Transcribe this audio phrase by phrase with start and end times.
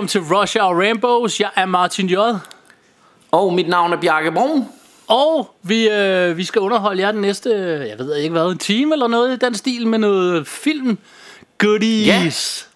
[0.00, 1.40] Velkommen til Rush Hour Rainbows.
[1.40, 2.14] Jeg er Martin J.
[3.30, 4.64] Og mit navn er Bjarke Brun.
[5.08, 7.50] Og vi, øh, vi skal underholde jer den næste,
[7.90, 10.98] jeg ved ikke hvad, en time eller noget i den stil med noget film
[11.58, 12.68] goodies.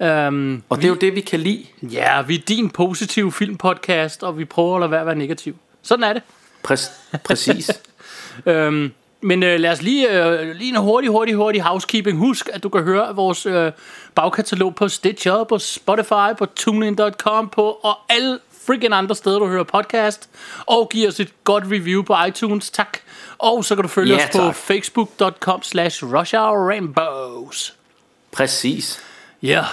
[0.00, 0.28] Ja.
[0.28, 1.66] Um, Og det er jo det, vi kan lide.
[1.82, 5.56] ja, vi er din positive filmpodcast, og vi prøver at lade være at være negativ.
[5.82, 6.22] Sådan er det.
[6.68, 7.70] Præ- præcis.
[8.46, 8.92] Øhm,
[9.24, 12.18] men øh, lad os lige, øh, lige en hurtig, hurtig, hurtig housekeeping.
[12.18, 13.72] Husk, at du kan høre vores øh,
[14.14, 19.64] bagkatalog på Stitcher, på Spotify, på TuneIn.com, på og alle freaking andre steder, du hører
[19.64, 20.28] podcast.
[20.66, 22.98] Og giv os et godt review på iTunes, tak.
[23.38, 24.54] Og så kan du følge Ja, os på tak.
[24.54, 27.74] facebook.com slash rushhourrainbows.
[28.32, 29.00] præcis.
[29.42, 29.64] Ja,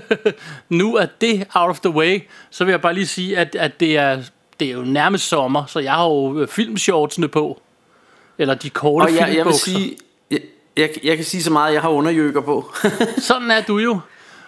[0.68, 3.80] nu er det out of the way, så vil jeg bare lige sige, at, at
[3.80, 4.22] det, er,
[4.60, 7.60] det er jo nærmest sommer, så jeg har jo øh, filmshortsene på.
[8.38, 9.96] Eller de korte Og jeg, jeg vil sige,
[10.30, 10.40] jeg,
[10.76, 12.72] jeg, jeg kan sige så meget, jeg har underjøkker på.
[13.18, 13.98] Sådan er du jo.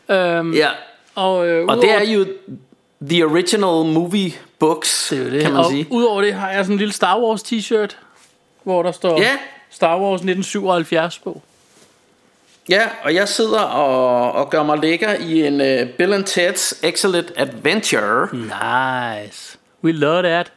[0.08, 0.69] Øhm, ja.
[1.14, 2.27] og, øh, Og det er jo
[3.11, 5.42] the original movie books, det, er det.
[5.42, 5.86] kan man og sige.
[5.91, 7.97] Udover det har jeg sådan en lille Star Wars t-shirt,
[8.62, 9.36] hvor der står Ja.
[9.70, 11.42] Star Wars 1977 på.
[12.69, 16.80] Ja, og jeg sidder og, og gør mig lækker i en uh, Bill and Ted's
[16.83, 18.29] Excellent Adventure.
[18.33, 19.58] Nice.
[19.84, 20.52] We love that.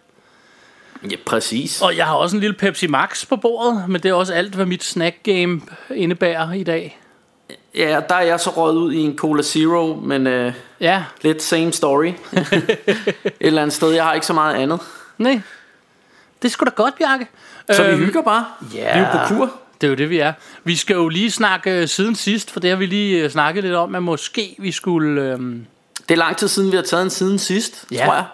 [1.12, 1.81] Ja, præcis.
[1.81, 4.56] Og jeg har også en lille Pepsi Max på bordet, men det er også alt,
[4.56, 5.62] hvad mit snack game
[5.95, 7.00] indebærer i dag.
[7.75, 11.44] Ja, der er jeg så røget ud i en Cola Zero, men uh, Ja, lidt
[11.44, 12.07] same story.
[12.34, 14.79] Et eller andet sted, jeg har ikke så meget andet.
[15.17, 15.41] nej.
[16.41, 17.28] Det sgu da godt, Bjarke.
[17.72, 18.45] Så vi Øhm, hygger bare.
[18.75, 19.00] Ja.
[19.00, 19.51] Vi er jo på kur.
[19.81, 20.33] Det er jo det, vi er.
[20.63, 23.63] Vi skal jo lige snakke øh, siden sidst, for det har vi lige øh, snakket
[23.63, 25.22] lidt om, at måske vi skulle...
[25.22, 25.66] Øhm,
[26.09, 28.06] Det er lang tid siden, vi har taget en siden sidst, Ja.
[28.06, 28.25] tror jeg.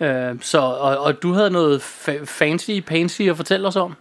[0.00, 3.94] Øh, så, og, og du havde noget fa- fancy, pansy at fortælle os om.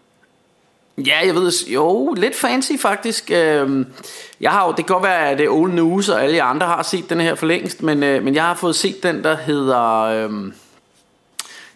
[0.97, 3.31] Ja, jeg ved, jo, lidt fancy faktisk.
[3.33, 3.87] Øhm,
[4.41, 6.43] Jeg har jo, det kan godt være, at det er old news, og alle jer
[6.45, 9.23] andre har set den her for længst, men, øh, men jeg har fået set den,
[9.23, 9.99] der hedder...
[10.01, 10.53] Øhm,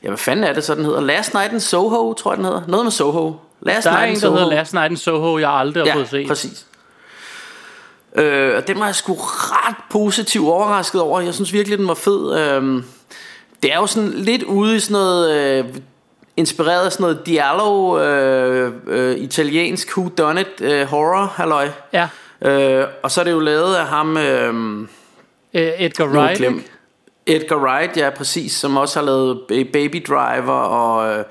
[0.04, 1.02] ja, hvad fanden er det så, den hedder?
[1.02, 2.62] Last Night in Soho, tror jeg, den hedder.
[2.68, 3.36] Noget med Soho.
[3.62, 4.34] Last Der er Night en, der Soho.
[4.34, 6.28] hedder Last Night in Soho, jeg aldrig har Ja, fået set.
[6.28, 6.66] præcis.
[8.16, 11.22] Øh, og den var jeg sgu ret positivt overrasket over.
[11.22, 12.40] Jeg synes virkelig, den var fed.
[12.40, 12.84] Øhm,
[13.64, 15.32] det er jo sådan lidt ude i sådan noget...
[15.36, 15.66] Øh,
[16.38, 21.70] inspireret af sådan noget Diallo, øh, øh, italiensk whodunit øh, horror, halløj.
[21.94, 22.08] Ja,
[22.42, 24.18] Øh, og så er det jo lavet af ham...
[24.18, 24.80] Øh,
[25.54, 26.40] øh, Edgar Wright.
[26.40, 26.64] ikke?
[27.26, 31.24] Edgar Wright, ja præcis, som også har lavet Ba- Baby Driver og, øh,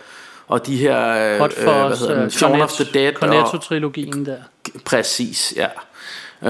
[0.49, 3.13] og de her, øh, Hot øh, hvad Fuzz, hedder den, Shaun of the Dead.
[3.15, 4.37] og, Cornetto-trilogien der.
[4.85, 5.69] Præcis, ja.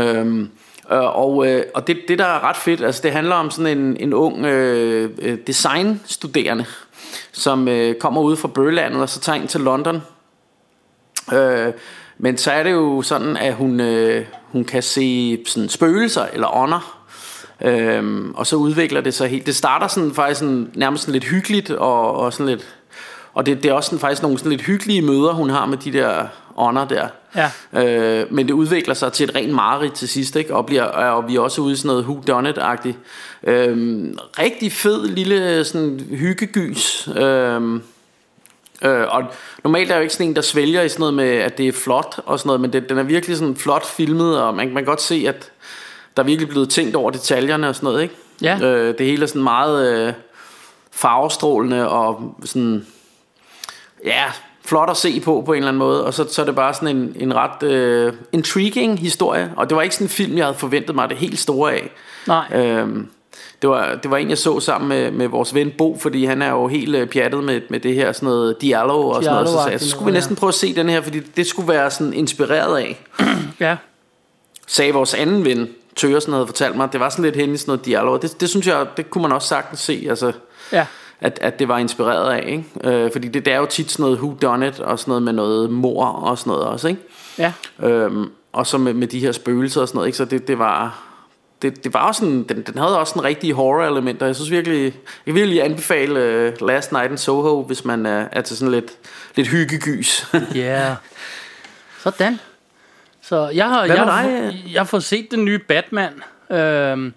[0.01, 0.49] Øhm, øh,
[0.93, 3.79] Øh, og øh, og det, det, der er ret fedt, altså det handler om sådan
[3.79, 6.65] en, en ung øh, øh designstuderende,
[7.33, 10.03] som øh, kommer ud fra Bøgelandet og så tager ind til London.
[11.33, 11.73] Øh,
[12.19, 16.57] men så er det jo sådan, at hun, øh, hun kan se sådan spøgelser eller
[16.57, 17.03] ånder.
[17.61, 19.47] Øhm, og så udvikler det sig helt.
[19.47, 22.77] Det starter sådan faktisk sådan, nærmest sådan lidt hyggeligt og, og sådan lidt
[23.37, 25.79] og det, det er også sådan, faktisk nogle sådan lidt hyggelige møder hun har med
[25.79, 27.09] de der ånder der.
[27.37, 27.51] Ja.
[27.73, 30.55] Øh, men det udvikler sig til et rent mareridt til sidst, ikke?
[30.55, 32.97] Og, bliver, og vi er også ude i sådan noget who done it-agtigt.
[33.45, 37.09] Øhm, rigtig fed lille sådan hyggegys.
[37.17, 37.83] Øhm,
[38.83, 39.25] øh, og
[39.65, 41.69] normalt er jeg jo ikke sådan en, der svælger i sådan noget med, at det
[41.69, 44.67] er flot og sådan noget, men det, den er virkelig sådan flot filmet, og man,
[44.67, 45.51] man kan godt se, at
[46.17, 48.15] der er virkelig blevet tænkt over detaljerne og sådan noget, ikke?
[48.43, 48.59] Ja.
[48.61, 50.13] Øh, det hele er sådan meget øh,
[50.91, 52.87] farvestrålende og sådan,
[54.05, 54.25] ja,
[54.67, 56.05] flot at se på på en eller anden måde.
[56.05, 59.53] Og så, så er det bare sådan en, en ret øh, intriguing historie.
[59.57, 61.91] Og det var ikke sådan en film, jeg havde forventet mig det helt store af.
[62.27, 62.45] Nej.
[62.55, 63.09] Øhm,
[63.63, 66.43] det, var, det var en, jeg så sammen med, med vores ven Bo, fordi han
[66.43, 69.49] er jo helt øh, pjattet med, med det her sådan noget Diallo og sådan noget.
[69.49, 71.69] Så sagde jeg, så skulle vi næsten prøve at se den her, fordi det skulle
[71.69, 73.01] være sådan inspireret af.
[73.61, 73.77] Ja.
[74.67, 77.71] Sagde vores anden ven, Tøresen havde fortalt mig, det var sådan lidt hen i sådan
[77.71, 78.13] noget Diallo.
[78.13, 80.07] Og det, det synes jeg, det kunne man også sagtens se.
[80.09, 80.33] Altså,
[80.73, 80.87] Ja.
[81.21, 82.65] At, at det var inspireret af, ikke?
[82.85, 85.23] Øh, fordi det, det er jo tit sådan noget who done it, og sådan noget
[85.23, 87.01] med noget mor og sådan noget også, ikke?
[87.39, 87.53] Ja.
[87.83, 90.17] Øhm, og så med, med de her spøgelser og sådan noget, ikke?
[90.19, 91.03] Så det, det var
[91.63, 94.27] det, det var også sådan, den, den havde også en rigtig horror-elementer.
[94.27, 94.83] Jeg synes virkelig,
[95.27, 98.73] jeg vil virkelig anbefale uh, Last Night in Soho, hvis man er, er til sådan
[98.73, 98.93] lidt,
[99.37, 100.27] lidt hyggegys.
[100.55, 100.61] Ja.
[100.61, 100.97] Yeah.
[101.99, 102.41] Sådan.
[103.23, 104.23] Så jeg har, jeg, har,
[104.73, 106.13] jeg har fået set den nye Batman,
[106.51, 107.15] øhm,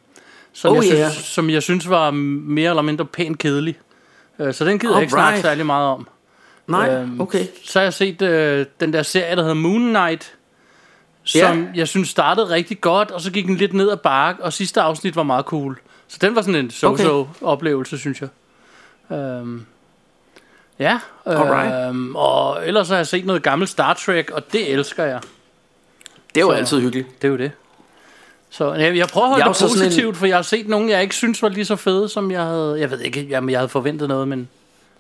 [0.54, 1.12] som, Oh, jeg yeah.
[1.12, 3.80] synes, som jeg synes var mere eller mindre pænt kedelig.
[4.40, 5.42] Øh, så den gider jeg ikke snakke Alright.
[5.46, 6.08] særlig meget om.
[6.68, 7.46] Nej, Øhm, okay.
[7.66, 10.34] Så har jeg set øh, den der serie, der hedder Moon Knight,
[11.24, 11.66] som Ja.
[11.76, 14.82] jeg synes startede rigtig godt, og så gik den lidt ned ad bakke, og sidste
[14.82, 15.80] afsnit var meget cool.
[16.08, 18.30] Så den var sådan en so-so oplevelse, synes jeg.
[19.18, 19.66] Øhm,
[20.80, 21.90] ja, Alright.
[21.90, 25.20] øhm, og ellers har jeg set noget gammelt Star Trek, og det elsker jeg.
[26.36, 27.22] Det er jo så- altid hyggeligt.
[27.22, 27.52] Det er jo det.
[28.50, 30.68] Så jeg, jeg prøver at holde Jeg det sådan en- positivt, for jeg har set
[30.68, 32.78] nogle, jeg ikke synes var lige så fede, som jeg havde...
[32.80, 34.50] Jeg ved ikke, jamen, jeg havde forventet noget, men...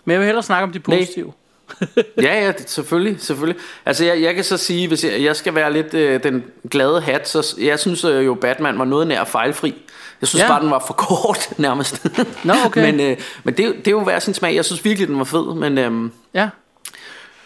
[0.05, 0.97] Men jeg vil hellere snakke om de Nej.
[0.99, 1.33] positive.
[2.21, 3.61] Ja, ja, selvfølgelig, selvfølgelig.
[3.85, 7.01] Altså, jeg, jeg kan så sige, hvis jeg, jeg skal være lidt øh, den glade
[7.01, 9.75] hat, så jeg synes øh, jo, Batman var noget nær fejlfri.
[10.21, 10.47] Jeg synes Ja.
[10.47, 12.07] bare, den var for kort, nærmest.
[12.43, 12.91] Nå, okay.
[12.91, 14.55] men øh, men det, det er jo hver sin smag.
[14.55, 15.77] Jeg synes virkelig, den var fed, men...
[15.77, 16.49] Øh, Ja,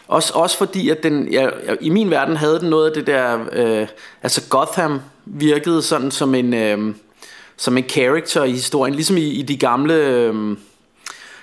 [0.07, 3.07] Også, også fordi, at den, jeg, jeg, i min verden havde den noget af det
[3.07, 3.87] der, øh,
[4.23, 6.95] altså Gotham virkede sådan som en, øh,
[7.57, 10.57] som en character i historien, ligesom i, i de gamle, øh,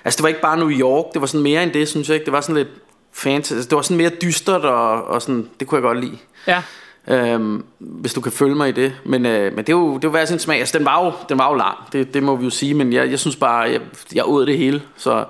[0.05, 2.15] altså det var ikke bare New York, det var sådan mere end det, synes jeg
[2.15, 2.69] ikke, det var sådan lidt
[3.13, 6.17] fantasy, altså, det var sådan mere dystert, og, og sådan, det kunne jeg godt lide.
[6.47, 6.61] ja.
[7.07, 10.03] Øhm, hvis du kan følge mig i det Men, øh, men det er jo, det
[10.03, 12.23] er jo hver sin smag altså, den, var jo, den var jo lang det, det
[12.23, 13.81] må vi jo sige Men jeg, jeg synes bare Jeg,
[14.15, 15.25] jeg åd det hele så,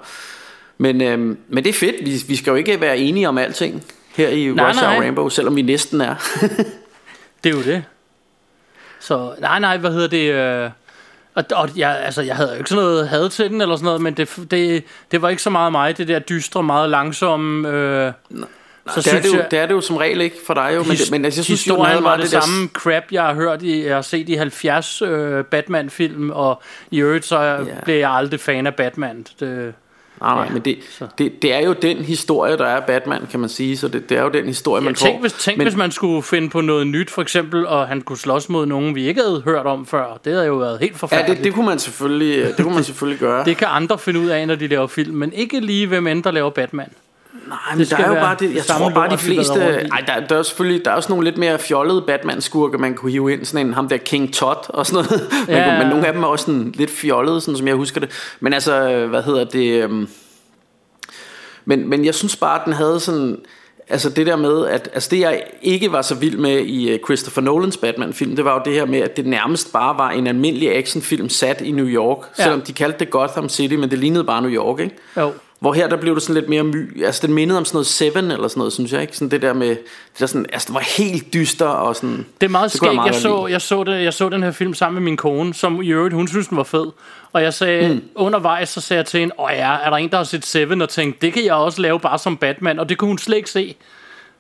[0.78, 3.84] men, øhm, men det er fedt vi, vi skal jo ikke være enige om alting
[4.16, 5.00] Her i Nej, Rush Hour.
[5.00, 6.16] Rainbow Selvom vi næsten er
[7.44, 7.84] Det er jo det.
[9.02, 10.34] Så, nej, nej, hvad hedder det?
[10.34, 10.70] Øh,
[11.36, 13.86] og, og jeg, altså, jeg havde jo ikke sådan noget had til den, eller sådan
[13.86, 17.70] noget, men det, det, det var ikke så meget mig, det der dystre, meget langsomme...
[17.70, 18.12] Øh,
[18.90, 20.84] så det, er det, jo, det er det jo som regel ikke for dig jo
[20.84, 23.04] Men, det, men altså, jeg synes jo historien havde var det, det der samme crap,
[23.12, 26.62] jeg har hørt i, jeg har set i 70 øh, Batman-film, og
[26.92, 27.64] i øvrigt så Ja.
[27.84, 29.26] blev jeg aldrig fan af Batman.
[29.40, 29.74] Det,
[30.22, 31.08] Nej, nej, Ja, men det, så.
[31.18, 33.78] det, det er jo den historie, der er Batman, kan man sige.
[33.78, 35.22] Så det, det er jo den historie, man jeg tænk, får.
[35.22, 38.18] hvis, tænk men, hvis man skulle finde på noget nyt, for eksempel, og han kunne
[38.18, 40.20] slås mod nogen, vi ikke havde hørt om før.
[40.26, 41.38] Det havde jo været helt Ja, forfærdeligt.
[41.38, 43.46] det, det, kunne man selvfølgelig, det kunne man selvfølgelig gøre.
[43.52, 46.24] Det kan andre finde ud af, når de laver film, men ikke lige hvem end
[46.24, 46.90] der laver Batman.
[47.52, 49.60] Nej, men Det der skal er jo være bare det, jeg tror bare de fleste,
[49.92, 53.12] ej, der, der er selvfølgelig, der er også nogle lidt mere fjollede Batman-skurke, man kunne
[53.12, 55.88] hive ind, sådan en, ham der King Todd og sådan noget, man Ja, kunne, men
[55.88, 58.10] nogle af dem er også sådan lidt fjollede, sådan som jeg husker det,
[58.40, 60.08] men altså, hvad hedder det, øhm,
[61.66, 63.38] men, men jeg synes bare, at den havde sådan,
[63.90, 67.00] altså det der med, at altså det jeg ikke var så vild med i øh,
[67.06, 70.28] Christopher Nolans Batman-film, det var jo det her med, at det nærmest bare var en
[70.28, 72.44] almindelig actionfilm sat i New York, Ja.
[72.44, 74.96] selvom de kaldte det Gotham City, men det lignede bare New York, ikke?
[75.18, 75.32] Jo.
[75.62, 77.88] Hvor her der blev det sådan lidt mere my, altså den mindede om sådan noget
[77.88, 79.18] Seven eller sådan noget, synes jeg ikke?
[79.18, 82.26] Sådan det der med, det der sådan, altså det var helt dyster og sådan.
[82.42, 82.84] Det er meget skægt.
[82.88, 83.54] Jeg, meget så, godt lide.
[83.54, 86.14] jeg, så det, jeg så den her film sammen med min kone, som i øvrigt,
[86.16, 86.86] hun synes, den var fed.
[87.34, 88.02] Og jeg sagde, mm.
[88.16, 90.82] undervejs, så sagde jeg til hende, åh ja, er der en, der har set Seven,
[90.82, 93.38] og tænkt, det kan jeg også lave bare som Batman, og det kunne hun slet
[93.38, 93.76] ikke se.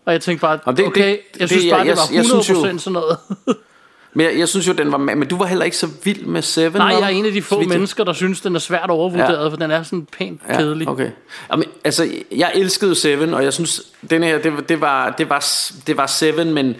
[0.05, 2.03] Og jeg tænkte bare, Jamen, det- okay, det- jeg synes det- bare, jeg- det var
[2.09, 3.17] jeg- jeg 100% synes jo- sådan noget.
[4.13, 6.41] Men jeg, jeg synes jo, den var, men du var heller ikke så vild med
[6.41, 6.77] Seven.
[6.81, 8.89] Nej, jeg er en af de få vidt jeg- mennesker, der synes, den er svært
[8.89, 9.47] overvurderet, Ja.
[9.47, 10.85] for den er sådan pænt kedelig.
[10.85, 11.09] Ja, okay.
[11.51, 15.29] Jamen, altså, jeg elskede Seven, og jeg synes, den her, det, var- det, var, det,
[15.29, 15.45] var,
[15.87, 16.75] det var Seven, men,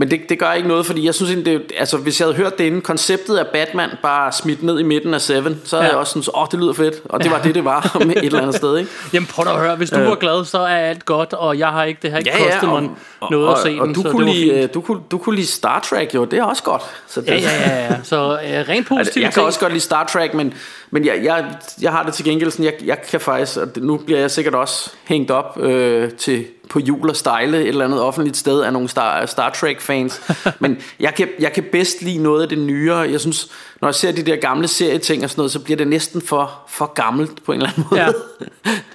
[0.00, 2.36] men det, det gør ikke noget, fordi jeg synes egentlig, det, altså, hvis jeg havde
[2.36, 5.86] hørt det inden, konceptet af Batman bare smidt ned i midten af Seven, så havde
[5.86, 5.90] Ja.
[5.92, 8.24] jeg også synes, åh, det lyder fedt, og det var det, det var med et
[8.24, 8.90] eller andet sted, ikke?
[9.12, 11.84] Jamen prøv at høre, hvis du var glad, så er alt godt, og jeg har
[11.84, 12.90] ikke, det har ikke kostet mig
[13.30, 15.18] noget og, at se og den, du, så kunne det lide, øh, du, kunne, du
[15.18, 16.82] kunne lide Star Trek, jo, det er også godt.
[17.08, 17.96] Så det, Ja, ja, ja, ja.
[18.02, 19.24] Så øh, rent Altså, positivt.
[19.24, 20.54] jeg kan også godt lide Star Trek, men,
[20.90, 21.44] men jeg, jeg,
[21.82, 24.54] jeg har det til gengæld sådan, jeg, jeg kan faktisk, og nu bliver jeg sikkert
[24.54, 28.72] også hængt op øh, til på jul og stejle et eller andet offentligt sted af
[28.72, 30.20] nogle Star, Star Trek fans.
[30.60, 32.98] men jeg kan, jeg kan bedst lide noget af det nyere.
[32.98, 35.88] Jeg synes, når jeg ser de der gamle serieting og sådan noget, så bliver det
[35.88, 38.00] næsten for, for gammelt på en eller anden måde.
[38.02, 38.06] Ja,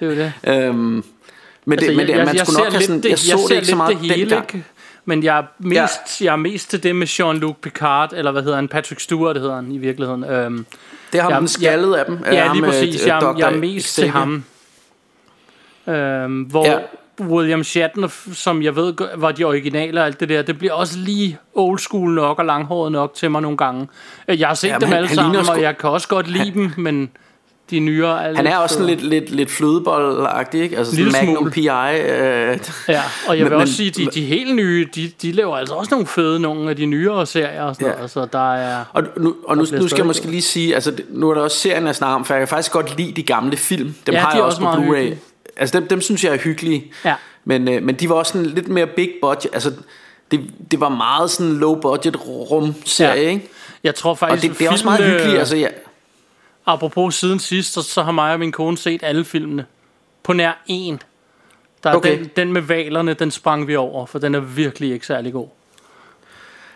[0.00, 0.32] er jo det.
[0.68, 1.04] øhm,
[1.64, 3.54] men Altså, det, men det, man skulle nok have sådan, det, jeg så jeg det
[3.54, 4.54] ikke så meget det hele, dengang.
[4.54, 4.64] ikke?
[5.04, 6.24] Men jeg er, mest, ja.
[6.24, 9.54] jeg er mest til det med Jean-Luc Picard, eller hvad hedder han, Patrick Stewart hedder
[9.54, 10.24] han i virkeligheden.
[10.24, 10.66] Øhm,
[11.12, 12.18] Det jeg- den skaldede af dem.
[12.26, 13.06] ja, lige øh, præcis.
[13.06, 14.44] Jeg, jeg er mest til ham.
[15.88, 16.78] Øhm, hvor Ja.
[17.20, 20.98] William Shatner, som jeg ved var de originale og alt det der, det bliver også
[20.98, 23.88] lige old school nok og langhåret nok til mig nogle gange.
[24.28, 26.08] Øh, Jeg har set Ja, dem han- alle han sammen, ligner og jeg kan også
[26.08, 27.10] godt lide dem, men
[27.70, 30.78] de nyere er Han er også sådan lidt, lidt, lidt flødeboldagtig, ikke?
[30.78, 31.50] Altså sådan Magnum smule.
[31.50, 31.60] PI.
[31.60, 35.56] Øh, Ja, og jeg vil Men- også sige, de, de helt nye, de, de laver
[35.56, 37.94] altså også nogle fede, nogle af de nyere serier og sådan Ja.
[37.94, 38.84] noget, så der er...
[38.92, 41.56] Og nu, og nu, nu skal jeg måske lige sige, altså nu er der også
[41.58, 43.94] serien, jeg snakker om, for jeg kan faktisk godt lide de gamle film.
[44.06, 45.14] Dem Ja, har de jeg også også på Blu-ray.
[45.56, 46.92] Altså dem, dem synes jeg er hyggelige.
[47.04, 47.14] Ja.
[47.44, 49.50] Men, øh, men de var også sådan lidt mere big budget.
[49.54, 49.72] Altså
[50.30, 53.28] det, det var meget sådan low budget rum serie, Ja.
[53.30, 53.48] ikke?
[53.84, 55.68] Jeg tror Og faktisk, det, det er også meget hyggeligt, altså ja.
[56.66, 59.66] Apropos siden sidst, så, så har mig og min kone set alle filmene.
[60.22, 61.00] På nær en.
[61.82, 62.18] Der er Okay.
[62.18, 65.48] den, den med valerne, den sprang vi over, for den er virkelig ikke særlig god.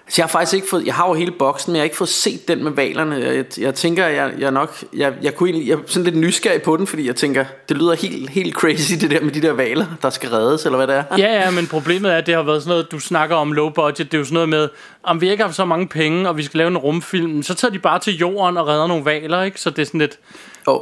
[0.08, 1.96] Så jeg har faktisk ikke fået, jeg har jo hele boksen, men jeg har ikke
[1.96, 3.16] fået set den med valerne.
[3.16, 6.62] Jeg, jeg, tænker, jeg, jeg nok, jeg, jeg, kunne egentlig, jeg er sådan lidt nysgerrig
[6.62, 9.52] på den, fordi jeg tænker, det lyder helt, helt crazy, det der med de der
[9.52, 11.04] valer, der skal reddes, eller hvad det er.
[11.18, 13.70] Ja, ja, men problemet er, at det har været sådan noget, du snakker om low
[13.70, 14.12] budget.
[14.12, 14.68] Det er jo sådan noget med,
[15.02, 17.72] om vi ikke har så mange penge, og vi skal lave en rumfilm, så tager
[17.72, 19.60] de bare til jorden og redder nogle valer, ikke?
[19.60, 20.18] Så det er sådan lidt...
[20.66, 20.80] Oh,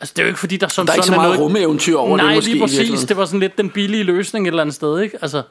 [0.00, 1.44] Altså, det er jo ikke fordi, der som der er ikke så sådan meget noget...
[1.44, 3.04] rumeventyr over Nej, det måske lige i præcis.
[3.04, 5.18] Det var sådan lidt den billige løsning et eller andet sted, ikke?
[5.22, 5.42] Altså,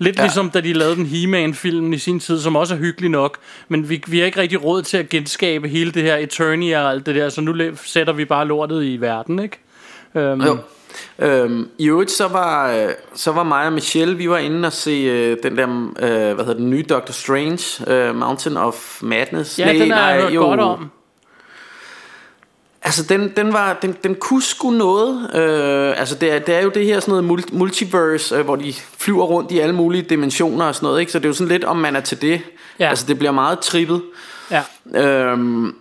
[0.00, 0.22] lidt ja.
[0.22, 3.38] Ligesom da de lavede den He-Man-film i sin tid, som også er hyggelig nok,
[3.68, 6.90] men vi, vi har ikke rigtig råd til at genskabe hele det her Eternia og
[6.90, 7.54] alt det der, så nu
[7.84, 9.58] sætter vi bare lortet i verden, ikke?
[10.14, 10.58] Um, Jo.
[11.18, 14.72] Øhm, I øvrigt så var, øh, så var mig og Michelle, vi var inde og
[14.72, 19.58] se øh, den der, øh, hvad hedder den nye Doctor Strange, øh, Mountain of Madness.
[19.58, 20.40] Ja, den har jeg hørt jo.
[20.40, 20.90] godt om.
[22.82, 26.60] Altså den, den var den, den kunne sgu noget øh, Altså det er, det er
[26.60, 30.02] jo det her sådan noget mul- multiverse øh, Hvor de flyver rundt i alle mulige
[30.02, 31.12] dimensioner og sådan noget ikke?
[31.12, 32.40] Så det er jo sådan lidt om man er til det
[32.78, 32.88] Ja.
[32.88, 34.02] Altså det bliver meget trippet
[34.50, 34.62] Ja.
[34.94, 35.72] øhm, øh,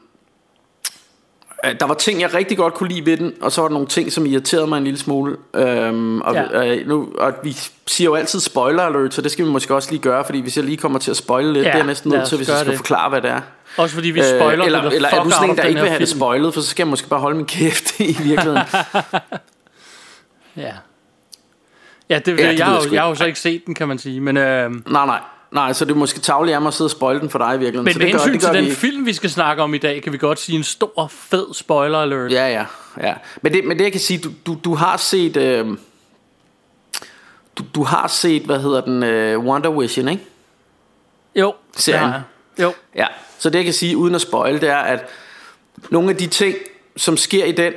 [1.79, 3.87] Der var ting jeg rigtig godt kunne lide ved den Og så var der nogle
[3.87, 6.75] ting som irriterede mig en lille smule øhm, og, Ja.
[6.75, 9.91] øh, nu, og vi siger jo altid spoiler alert Så det skal vi måske også
[9.91, 12.11] lige gøre Fordi hvis jeg lige kommer til at spoile lidt Ja, Det er næsten
[12.11, 12.77] nødt til hvis jeg skal det.
[12.77, 13.41] forklare hvad det er
[13.77, 15.89] Også fordi vi spoiler øh, eller, det, eller er du sådan en, der ikke vil
[15.89, 16.19] have det film.
[16.19, 18.57] spoilet For så skal jeg måske bare holde min kæft i virkeligheden
[20.57, 20.71] Ja.
[22.09, 23.17] Ja, det, det, Ja, ja, det jeg, jeg jeg har jo ikke.
[23.19, 24.21] så ikke set den, kan man sige.
[24.21, 25.19] Men, øh, Nej, nej.
[25.51, 27.55] Nej, så det er måske tavligt af mig at sidde og spoil den for dig
[27.55, 27.85] i virkeligheden.
[27.85, 28.75] men så med det gør, hensyn det gør til den ikke.
[28.75, 31.97] film, vi skal snakke om i dag, kan vi godt sige en stor, fed spoiler
[31.97, 32.31] alert.
[32.31, 32.65] Ja, ja,
[33.07, 33.13] ja.
[33.41, 35.37] Men det, men det jeg kan sige, du, du, du har set...
[35.37, 35.67] Øh,
[37.57, 40.23] du, du har set, hvad hedder den, øh, Wonder Vision, ikke?
[41.35, 42.03] Jo, det Serien.
[42.03, 42.63] har jeg.
[42.63, 43.05] Jo, Ja.
[43.39, 45.05] Så det jeg kan sige, uden at spoil, det er, at
[45.89, 46.55] nogle af de ting,
[46.97, 47.73] som sker i den,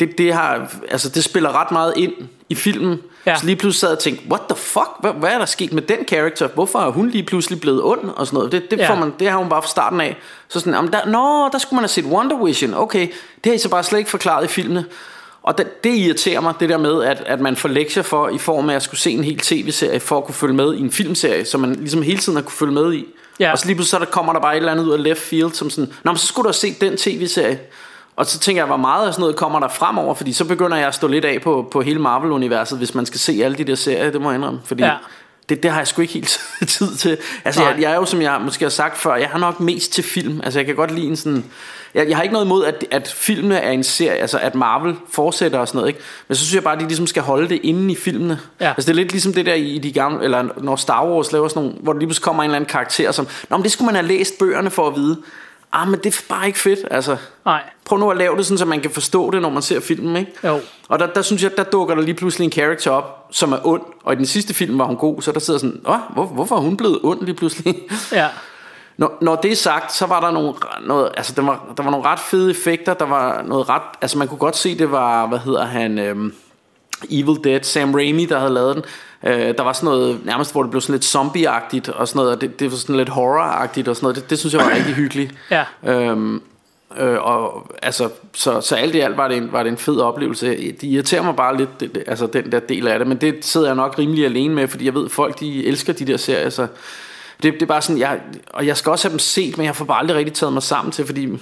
[0.00, 2.12] det, det, har, altså, det spiller ret meget ind
[2.48, 2.98] i filmen.
[3.26, 3.36] Ja.
[3.36, 5.72] Så lige pludselig sad jeg og tænkte, what the fuck, hvad, hvad er der sket
[5.72, 6.48] med den karakter?
[6.48, 8.52] Hvorfor er hun lige pludselig blevet ond og sådan noget?
[8.52, 8.90] Det, det, Ja.
[8.90, 10.16] får man, det har hun bare fra starten af.
[10.48, 12.74] Så sådan, jamen der, nå, der skulle man have set Wonder Vision.
[12.74, 13.08] Okay,
[13.44, 14.84] det har I så bare slet ikke forklaret i filmene.
[15.42, 18.38] Og det, det irriterer mig, det der med, at, at man får lektier for, i
[18.38, 20.90] form af at skulle se en hel tv-serie, for at kunne følge med i en
[20.92, 23.06] filmserie, som man ligesom hele tiden har kunne følge med i.
[23.40, 23.52] Ja.
[23.52, 25.20] Og så lige pludselig så der kommer der bare et eller andet ud af left
[25.20, 27.58] field, som sådan, Nå, men så skulle du have set den tv-serie.
[28.16, 30.76] Og så tænker jeg, hvor meget af sådan noget kommer der fremover, fordi så begynder
[30.76, 33.64] jeg at stå lidt af på, på hele Marvel-universet, hvis man skal se alle de
[33.64, 34.60] der serier, det må jeg indrømme.
[34.64, 34.94] Fordi Ja.
[35.48, 37.18] det, det har jeg sgu ikke helt tid til.
[37.44, 37.70] Altså, Nej.
[37.70, 40.04] jeg, jeg er jo, som jeg måske har sagt før, jeg har nok mest til
[40.04, 40.40] film.
[40.44, 41.44] Altså, jeg kan godt lide en sådan...
[41.94, 44.94] Jeg, jeg har ikke noget imod, at, at filmene er en serie, altså at Marvel
[45.10, 46.00] fortsætter og sådan noget, ikke?
[46.28, 48.38] Men så synes jeg bare, at de ligesom skal holde det inde i filmene.
[48.60, 48.68] Ja.
[48.68, 51.32] Altså, det er lidt ligesom det der i, i de gamle, eller når Star Wars
[51.32, 53.64] laver sådan nogle, hvor der lige pludselig kommer en eller anden karakter, som, Nå, men
[53.64, 55.16] det skulle man have læst bøgerne for at vide.
[55.76, 57.16] Ah, men det er bare ikke fedt, altså.
[57.44, 57.62] nej.
[57.84, 60.16] Prøv nu at lave det sådan, så man kan forstå det, når man ser filmen,
[60.16, 60.32] ikke?
[60.44, 60.60] Jo.
[60.88, 63.66] Og der, der synes jeg, der dukker der lige pludselig en karakter op, som er
[63.66, 63.82] ond.
[64.04, 66.56] Og i den sidste film var hun god, så der sidder sådan, Åh, hvor, hvorfor
[66.56, 67.74] er hun blevet ond lige pludselig?
[68.12, 68.28] Ja.
[68.98, 70.54] Når, når det er sagt, så var der nogle,
[70.86, 74.18] noget, altså der var, der var nogle ret fede effekter, der var noget ret, altså
[74.18, 76.34] man kunne godt se, det var, hvad hedder han, øhm,
[77.10, 78.84] Evil Dead, Sam Raimi, der havde lavet den.
[79.24, 82.32] Øh, der var sådan noget, nærmest hvor det blev sådan lidt zombie-agtigt, og sådan noget,
[82.34, 84.74] og det, det var sådan lidt horror-agtigt og sådan noget, det, det synes jeg var
[84.74, 85.34] rigtig hyggeligt.
[85.50, 85.64] Ja.
[85.86, 86.42] Øhm,
[86.98, 90.00] øh, og altså, så, så alt i alt var det, en, var det en fed
[90.00, 90.46] oplevelse.
[90.50, 93.44] Det irriterer mig bare lidt, det, det, altså den der del af det, men det
[93.44, 96.50] sidder jeg nok rimelig alene med, fordi jeg ved, folk de elsker de der serier,
[96.50, 96.66] så
[97.42, 98.20] det, det er bare sådan, jeg,
[98.52, 100.62] og jeg skal også have dem set, men jeg får bare aldrig rigtig taget mig
[100.62, 101.38] sammen til, fordi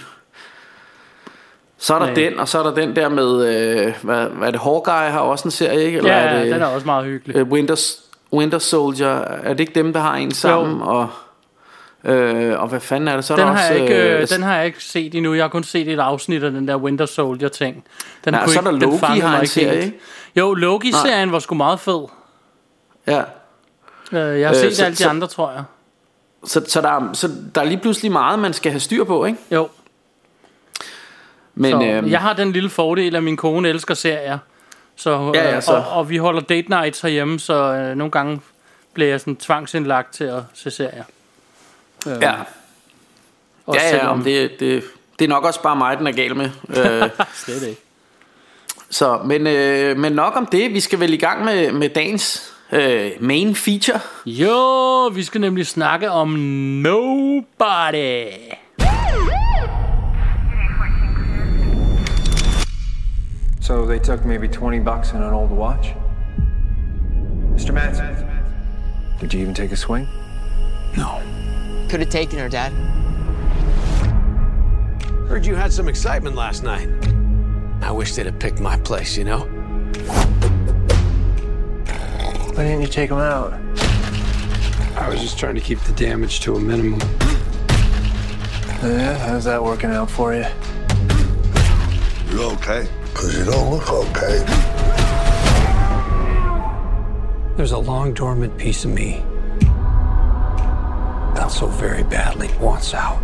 [1.78, 2.14] så er der Nej.
[2.14, 5.20] den, og så er der den der med, øh, hvad, hvad er det, Hawkeye har
[5.20, 5.98] også en serie, ikke?
[5.98, 7.36] Eller Ja, er det, den er også meget hyggelig.
[7.36, 7.90] øh, Winter,
[8.32, 10.82] Winter Soldier, er det ikke dem, der har en sammen?
[10.82, 11.08] Og,
[12.04, 13.24] øh, og hvad fanden er det?
[13.24, 15.14] Så er Den der har, også, jeg ikke, øh, øh, den har jeg ikke set
[15.14, 15.34] endnu.
[15.34, 17.84] Jeg har kun set et afsnit af den der Winter Soldier ting.
[18.24, 19.98] Den kunne så er der ikke- den Loki fangede har en ikke serie, ikke?
[20.36, 22.00] Jo, Loki-serien var sgu meget fed.
[23.06, 23.22] Ja.
[24.12, 25.62] Øh, Jeg har Øh, set så- alle de så- andre, tror jeg.
[26.44, 29.24] Så, så, der, er- så der er lige pludselig meget, man skal have styr på,
[29.24, 29.38] ikke?
[29.50, 29.68] Jo,
[31.54, 34.38] Men, så øhm, jeg har den lille fordel, at min kone elsker serier.
[34.96, 38.10] Så, Ja, ja, øh, så- Og, og vi holder date nights herhjemme, så øh, nogle
[38.10, 38.40] gange
[38.94, 41.04] bliver jeg sådan tvangsindlagt til at se serier.
[42.06, 42.32] Øh, ja,
[43.66, 44.84] også ja, ja selvom- om det, det,
[45.18, 46.50] det er nok også bare mig, den er gal med.
[47.02, 47.80] øh, Slet ikke.
[48.90, 50.74] så, men, øh, men nok om det.
[50.74, 54.00] Vi skal vel i gang med, med dagens øh, main feature.
[54.26, 58.26] Jo, vi skal nemlig snakke om Nobody.
[63.64, 65.94] So they took maybe 20 bucks and an old watch?
[67.54, 67.72] Mr.
[67.72, 68.14] Manson,
[69.18, 70.06] Did you even take a swing?
[70.98, 71.22] No.
[71.88, 72.72] Could have taken her, Dad.
[75.28, 76.90] Heard you had some excitement last night.
[77.80, 79.46] I wish they'd have picked my place, you know?
[82.50, 83.54] Why didn't you take him out?
[84.94, 87.00] I was just trying to keep the damage to a minimum.
[88.82, 90.44] Yeah, how's that working out for you?
[92.30, 92.86] You okay?
[93.14, 94.44] Because you don't look okay.
[97.56, 99.22] There's a long dormant piece of me
[101.34, 103.18] that so very badly wants out.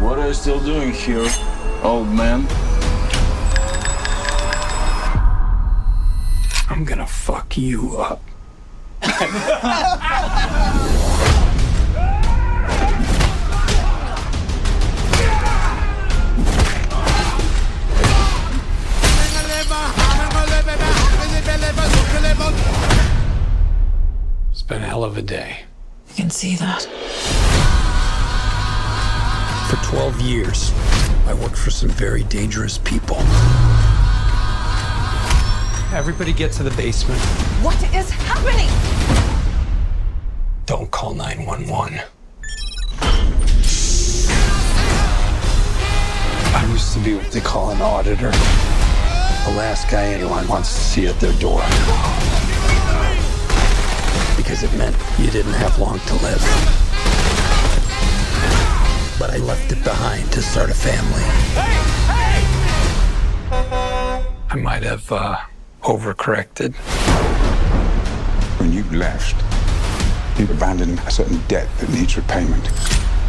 [0.00, 1.28] What are you still doing here,
[1.82, 2.46] old man?
[6.70, 8.22] I'm gonna fuck you up.
[24.66, 25.58] been a hell of a day.
[26.08, 26.82] You can see that.
[29.68, 30.72] For 12 years,
[31.26, 33.18] I worked for some very dangerous people.
[35.92, 37.20] Everybody get to the basement.
[37.62, 38.70] What is happening?
[40.66, 42.00] Don't call 911.
[46.56, 48.30] I used to be what they call an auditor.
[48.30, 51.60] The last guy anyone wants to see at their door.
[54.44, 56.38] Because it meant you didn't have long to live.
[59.18, 61.22] But I left it behind to start a family.
[64.50, 65.38] I might have uh,
[65.80, 66.74] overcorrected.
[68.60, 69.34] When you left,
[70.38, 72.70] you abandoned a certain debt that needs repayment.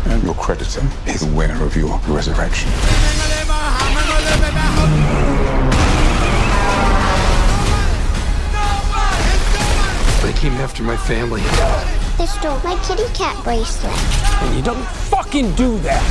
[0.08, 2.70] And your creditor is aware of your resurrection.
[10.36, 11.42] Came after my family.
[12.18, 13.94] They stole my kitty cat bracelet.
[14.44, 16.04] And you don't fucking do that.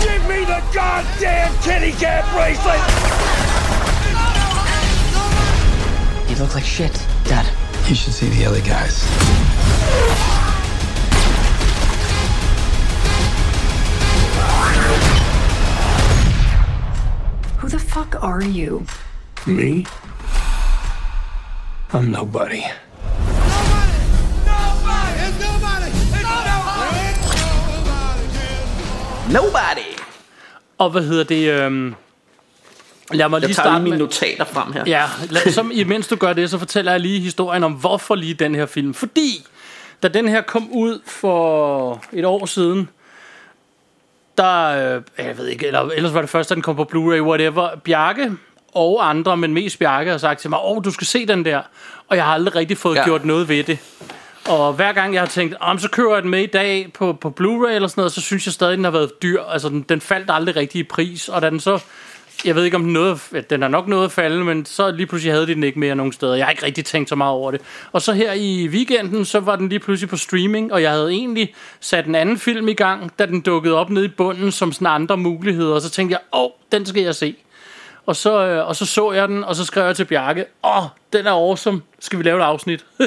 [0.00, 2.80] Give me the goddamn kitty cat bracelet!
[6.30, 6.92] You look like shit,
[7.24, 7.46] Dad.
[7.88, 9.04] You should see the other guys.
[17.58, 18.86] Who the fuck are you?
[19.46, 19.86] Me?
[21.92, 22.62] I'm nobody.
[29.32, 30.00] Nobody.
[30.78, 31.50] Og hvad hedder det?
[31.50, 31.94] Øhm,
[33.12, 33.98] lad mig lige Jeg tager starte lige mine med...
[33.98, 34.84] notater frem her.
[34.86, 38.34] Ja, lad, som, imens du gør det, så fortæller jeg lige historien om, hvorfor lige
[38.34, 38.94] den her film.
[38.94, 39.46] Fordi,
[40.02, 42.88] da den her kom ud for et år siden,
[44.38, 47.20] der, øh, jeg ved ikke, eller ellers var det først, da den kom på Blu-ray,
[47.20, 48.32] whatever, Bjarke
[48.76, 51.60] og andre, men mest Bjarke, har sagt til mig, åh, du skal se den der.
[52.08, 53.04] Og jeg har aldrig rigtig fået ja.
[53.04, 53.78] Gjort noget ved det.
[54.48, 57.12] Og hver gang jeg har tænkt, om så kører jeg den med i dag på,
[57.12, 59.42] på Blu-ray eller sådan noget, så synes jeg stadig, den har været dyr.
[59.42, 61.78] Altså, den, den faldt aldrig rigtig i pris, og da den så
[62.44, 63.18] jeg ved ikke om den nåede,
[63.50, 65.94] den er nok nået at falde, men så lige pludselig havde de den ikke mere
[65.94, 66.34] nogen steder.
[66.34, 67.60] Jeg har ikke rigtig tænkt så meget over det.
[67.92, 71.10] Og så her i weekenden, så var den lige pludselig på streaming, og jeg havde
[71.10, 74.72] egentlig sat en anden film i gang, da den dukkede op nede i bunden som
[74.72, 75.74] sådan andre muligheder.
[75.74, 77.36] Og så tænkte jeg, åh, den skal jeg se.
[78.06, 80.82] Og så, øh, og så så jeg den, og så skrev jeg til Bjarke, åh,
[81.12, 82.84] den er awesome, skal vi lave et afsnit?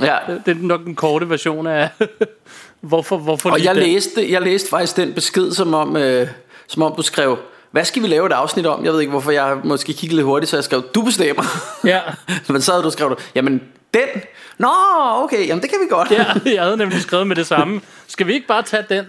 [0.00, 0.16] Ja.
[0.46, 1.88] det er nok den korte version af,
[2.80, 3.82] hvorfor, hvorfor Og jeg den.
[3.82, 6.28] læste, jeg læste faktisk den besked, som om, øh,
[6.66, 7.38] som om du skrev,
[7.70, 8.84] hvad skal vi lave et afsnit om?
[8.84, 11.42] Jeg ved ikke, hvorfor jeg måske kiggede lidt hurtigt, så jeg skrev, du bestemmer.
[11.84, 12.00] Ja.
[12.48, 13.62] Men så havde du skrevet, jamen
[13.94, 14.22] den?
[14.58, 14.68] Nå,
[15.14, 16.10] okay, jamen det kan vi godt.
[16.10, 16.24] ja,
[16.54, 17.80] jeg havde nemlig skrevet med det samme.
[18.06, 19.06] Skal vi ikke bare tage den?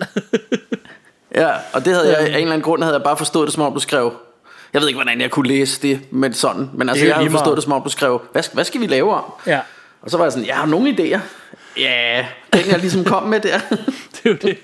[1.36, 3.54] ja og det havde jeg, af en eller anden grund havde jeg bare forstået det,
[3.54, 4.14] som om du skrev,
[4.74, 7.32] jeg ved ikke, hvordan jeg kunne læse det med sådan, men altså jeg meget.
[7.32, 9.24] forstået det, som om du skrev, hvad, skal- hvad skal vi lave om?
[9.48, 9.60] ja.
[10.02, 11.20] Og så var jeg sådan, jeg har nogle idéer.
[11.78, 13.60] Ja, den jeg ligesom kom med der.
[14.14, 14.58] det er jo det.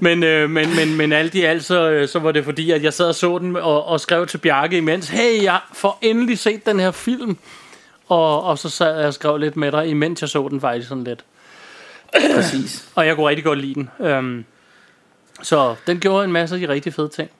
[0.00, 2.82] Men, øh, men, men, men alt i alt, så, øh, så var det fordi, at
[2.82, 6.38] jeg sad og så den og, og skrev til Bjarke imens, hey, jeg får endelig
[6.38, 7.36] set den her film.
[8.08, 10.88] Og, og så sad jeg og skrev lidt med dig, imens jeg så den faktisk
[10.88, 11.24] sådan lidt.
[12.34, 12.84] Præcis.
[12.94, 13.90] Og jeg kunne rigtig godt lide den.
[13.98, 14.44] Um,
[15.42, 17.30] så den gjorde en masse af de rigtig fede ting.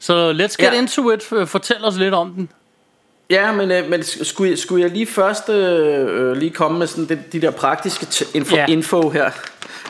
[0.00, 0.78] Så let's get Ja.
[0.78, 1.22] into it.
[1.48, 2.48] Fortæl os lidt om den.
[3.30, 6.86] Ja, men, øh, men skulle, jeg, skulle jeg lige først øh, øh, lige komme med
[6.86, 8.66] sådan de, de der praktiske info, Ja.
[8.66, 9.30] info her?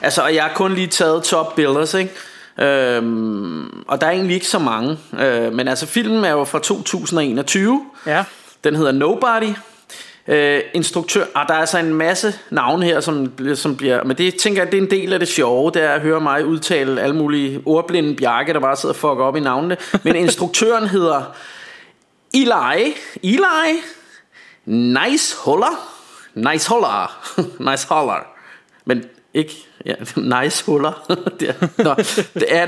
[0.03, 2.13] Altså, og jeg har kun lige taget top billers, ikke?
[2.61, 4.99] Øhm, og der er egentlig ikke så mange.
[5.21, 7.85] Øh, men altså, filmen er jo fra 2021.
[8.07, 8.25] Ja.
[8.65, 9.55] Den hedder Nobody.
[10.31, 14.19] Øh, instruktør, og der er altså en masse navne her, som, bliver- som bliver, men
[14.19, 16.47] det tænker jeg, det er en del af det sjove, det er at høre mig
[16.47, 19.77] udtale alle mulige ordblinde bjarke, der bare sidder og fucker op i navnene.
[20.03, 21.23] Men instruktøren hedder
[22.35, 23.81] Eli, Eli,
[24.65, 25.93] nice huller,
[26.35, 27.29] nice huller,
[27.71, 28.27] nice huller,
[28.85, 29.53] men ikke,
[29.87, 29.95] ja,
[30.43, 31.17] nice huller.
[31.41, 31.95] det, er, nå,
[32.35, 32.67] det er,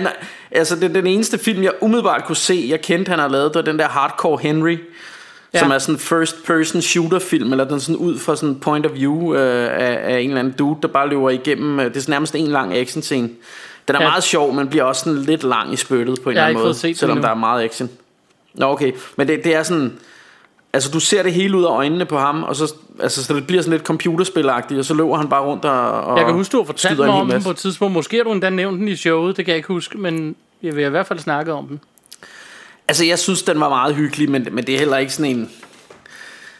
[0.50, 3.44] altså det er den eneste film, jeg umiddelbart kunne se, jeg kendte, han har lavet,
[3.54, 4.78] det var den der Hardcore Henry,
[5.54, 5.58] ja.
[5.58, 8.94] som er sådan first person shooter film, eller den sådan ud fra sådan point of
[8.94, 9.40] view øh,
[9.72, 12.46] af, af en eller anden dude, der bare løber igennem, øh, det er nærmest en
[12.46, 13.28] lang action scene.
[13.88, 14.08] Den er Ja.
[14.08, 16.74] meget sjov, men bliver også sådan lidt lang i spyttet på en eller anden måde,
[16.74, 17.90] selvom der er meget action.
[18.54, 19.92] Nå okay, men det, det er sådan
[20.72, 23.46] Altså du ser det hele ud af øjnene på ham Og så, altså, så det
[23.46, 26.52] bliver sådan lidt computerspilagtigt Og så løber han bare rundt og, og Jeg kan huske,
[26.52, 27.92] du har fortalt mig om den på et tidspunkt.
[27.94, 30.76] Måske har du endda nævnt den i showet, det kan jeg ikke huske, men jeg
[30.76, 31.80] vil i hvert fald snakke om den.
[32.90, 35.50] Altså jeg synes den var meget hyggelig Men, men det er heller ikke sådan en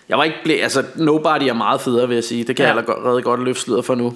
[0.09, 2.75] Jeg var ikke ble, Altså Nobody er meget federe vil jeg sige Det kan Ja.
[2.75, 4.15] jeg allerede godt løfte sløret for nu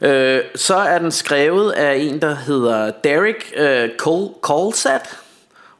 [0.00, 5.16] øh, Så er den skrevet af en der hedder Derek øh, Col- Colsat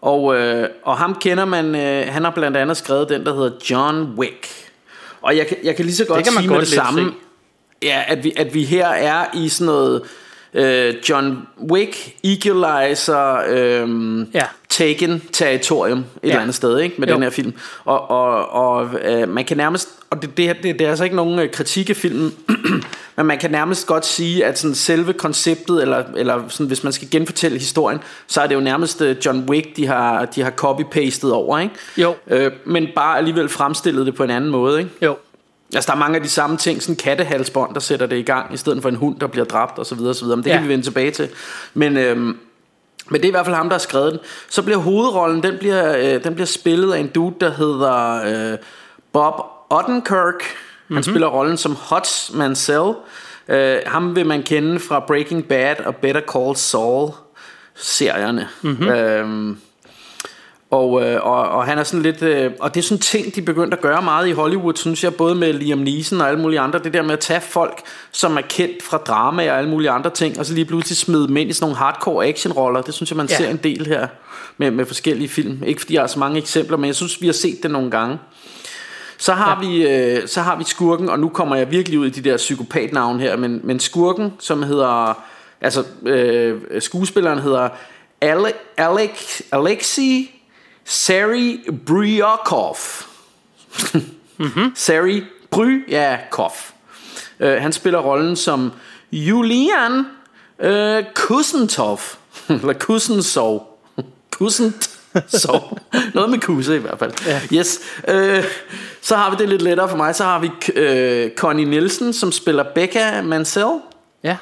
[0.03, 3.51] og, øh, og ham kender man øh, Han har blandt andet skrevet den der hedder
[3.71, 4.49] John Wick
[5.23, 7.15] Og jeg, jeg kan lige så godt kan man sige godt med det samme se.
[7.83, 10.03] Ja, at vi, at vi her er i sådan noget
[10.55, 11.39] øh, John
[11.71, 14.45] Wick, Equalizer, øh, Ja.
[14.69, 16.29] Taken territorium et ja.
[16.29, 16.95] eller andet sted, ikke?
[16.99, 17.15] Med Jo.
[17.15, 17.53] den her film.
[17.85, 21.17] Og, og, og øh, man kan nærmest, og det, det, det, det er altså ikke
[21.17, 22.35] nogen øh, kritik af filmen,
[23.17, 26.93] men man kan nærmest godt sige, at sådan selve konceptet, eller, eller sådan, hvis man
[26.93, 30.51] skal genfortælle historien, så er det jo nærmest øh, John Wick, de har, de har
[30.51, 31.75] copy-pastet over, ikke?
[31.97, 32.15] Jo.
[32.27, 34.91] Øh, men bare alligevel fremstillet det på en anden måde, ikke?
[35.03, 35.17] Jo.
[35.75, 38.23] Altså der er mange af de samme ting Sådan en kattehalsbånd der sætter det i
[38.23, 40.37] gang I stedet for en hund der bliver dræbt og så videre, og så videre.
[40.37, 40.57] Men det Ja.
[40.57, 41.29] kan vi vende tilbage til
[41.75, 42.39] Men, øhm,
[43.11, 45.59] men det er i hvert fald ham der har skrevet den Så bliver hovedrollen Den
[45.59, 48.59] bliver, øh, den bliver spillet af en dude der hedder øh,
[49.13, 49.35] Bob
[49.71, 50.45] Odenkirk Han
[50.89, 51.03] mm-hmm.
[51.03, 52.93] spiller rollen som Hutch Mansell
[53.49, 57.11] øh, Ham vil man kende fra Breaking Bad Og Better Call Saul
[57.75, 58.89] Serierne mm-hmm.
[58.89, 59.59] øhm,
[60.71, 63.43] og, øh, og, og han er sådan lidt øh, Og det er sådan ting de
[63.43, 66.61] begyndte at gøre meget i Hollywood Synes jeg både med Liam Neeson og alle mulige
[66.61, 67.81] andre Det der med at tage folk
[68.13, 71.29] Som er kendt fra drama og alle mulige andre ting Og så lige pludselig smide
[71.29, 73.37] dem ind i sådan nogle hardcore actionroller Det synes jeg man Ja.
[73.37, 74.07] ser en del her
[74.59, 77.27] med, med forskellige film Ikke fordi jeg har så mange eksempler Men jeg synes vi
[77.27, 78.19] har set det nogle gange
[79.21, 79.69] så har, ja.
[79.69, 82.37] vi, øh, så har vi skurken, og nu kommer jeg virkelig ud i de der
[82.37, 85.23] psykopatnavn her, men, men skurken, som hedder,
[85.61, 87.69] altså øh, skuespilleren hedder
[88.21, 90.38] Ale, Alek, Alexei
[90.89, 92.77] Sari Bryakov.
[94.39, 94.73] mm-hmm.
[94.75, 96.53] Sari Bryakov.
[97.41, 98.73] Øh, han spiller rollen som
[99.13, 100.07] Julian
[100.59, 102.01] øh, Kusentov.
[102.49, 103.79] Eller Kusensov.
[104.39, 105.79] Kusentov.
[106.15, 107.13] Noget med kusse i hvert fald.
[107.27, 107.41] Ja.
[107.53, 107.81] Yes.
[108.09, 108.45] Øh,
[109.01, 110.15] så har vi det lidt lettere for mig.
[110.15, 113.81] Så har vi øh, Connie Nielsen, som spiller Becca Mansell.
[114.23, 114.37] Ja.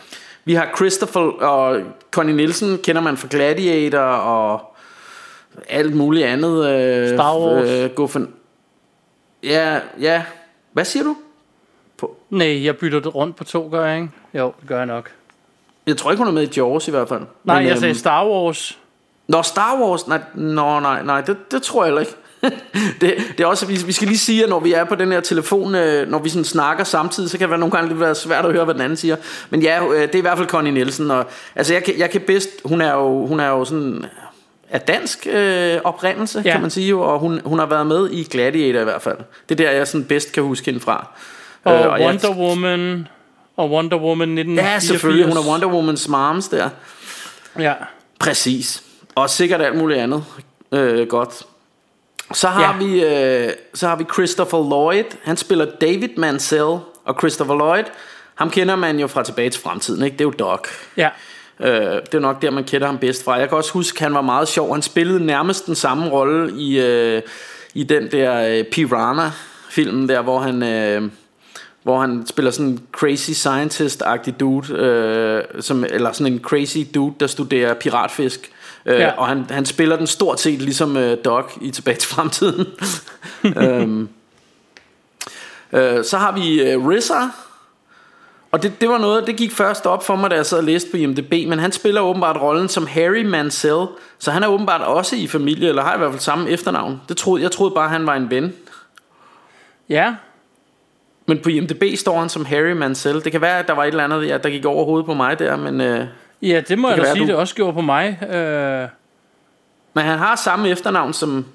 [0.44, 1.80] Vi har Christopher og
[2.10, 4.75] Connie Nielsen kender man fra Gladiator og
[5.68, 6.66] alt muligt andet.
[6.66, 7.70] Øh, Star Wars.
[7.70, 8.22] Øh, gå for,
[9.42, 10.22] ja, ja.
[10.72, 11.16] Hvad siger du?
[12.30, 14.10] Nej, jeg bytter det rundt på to, gør jeg ikke?
[14.34, 15.10] Jo, det gør jeg nok.
[15.86, 17.22] Jeg tror ikke, hun er med i Jaws i hvert fald.
[17.44, 18.78] Nej, Men, jeg sagde øhm, Star Wars.
[19.28, 20.08] Nå, Star Wars?
[20.08, 22.16] Nej, nå, nej, nej det, det tror jeg heller ikke.
[23.00, 25.12] det, det er også, vi, vi skal lige sige, at når vi er på den
[25.12, 28.00] her telefon, øh, når vi sådan snakker samtidig, så kan det være nogle gange lidt
[28.00, 29.16] være svært at høre, hvad den anden siger.
[29.50, 31.10] Men ja, øh, det er i hvert fald Connie Nielsen.
[31.10, 34.04] Og, altså, jeg kan, jeg kan bedst, hun er jo, hun er jo sådan
[34.70, 36.52] af dansk øh, oprindelse, Ja.
[36.52, 39.18] kan man sige, jo, og hun, hun har været med i Gladiator i hvert fald.
[39.48, 41.06] Det er der, jeg sådan bedst kan huske hende fra.
[41.64, 43.08] Og Øh, og jeg- Wonder Woman.
[43.56, 44.72] Og Wonder Woman 1984.
[44.72, 45.26] Ja, selvfølgelig.
[45.26, 46.68] Hun er Wonder Woman's moms der.
[47.58, 47.72] Ja.
[48.18, 48.82] Præcis.
[49.14, 50.24] Og sikkert alt muligt andet.
[50.72, 51.42] Øh, godt.
[52.34, 52.84] Så har, Ja.
[52.86, 55.04] vi, øh, så har vi Christopher Lloyd.
[55.24, 56.78] Han spiller David Mansell.
[57.04, 57.84] Og Christopher Lloyd,
[58.34, 60.02] ham kender man jo fra tilbage til fremtiden.
[60.04, 60.14] Ikke?
[60.14, 60.68] Det er jo Doc.
[60.96, 61.08] Ja.
[61.60, 63.34] Øh, det er nok der, man kender ham bedst fra.
[63.34, 64.72] Jeg kan også huske, han var meget sjov.
[64.72, 67.22] Han spillede nærmest den samme rolle i, øh,
[67.74, 70.62] i den der øh, Piranha-filmen der, hvor han...
[70.62, 71.02] Øh,
[71.82, 77.14] hvor han spiller sådan en crazy scientist-agtig dude, øh, som, eller sådan en crazy dude,
[77.20, 78.50] der studerer piratfisk.
[78.86, 79.10] Øh, Ja.
[79.10, 82.66] Og han, han spiller den stort set ligesom øh, Doc i Tilbage til Fremtiden.
[83.62, 84.08] øhm,
[85.72, 87.28] øh, så har vi øh, RZA.
[88.50, 90.64] Og det, det var noget, det gik først op for mig, da jeg sad og
[90.64, 93.86] læste på IMDb, men han spiller åbenbart rollen som Harry Mansell,
[94.18, 97.00] så han er åbenbart også i familie, eller har i hvert fald samme efternavn.
[97.08, 98.54] Det troede, jeg troede bare, han var en ven.
[99.88, 100.14] Ja.
[101.26, 103.24] Men på IMDb står han som Harry Mansell.
[103.24, 105.14] Det kan være, at der var et eller andet, ja, der gik over hovedet på
[105.14, 105.80] mig der, men...
[105.80, 106.04] Øh,
[106.42, 108.22] Ja, det må Det jeg da sige, du- det også gjorde på mig.
[108.22, 108.88] Øh,
[109.94, 111.46] Men han har samme efternavn som,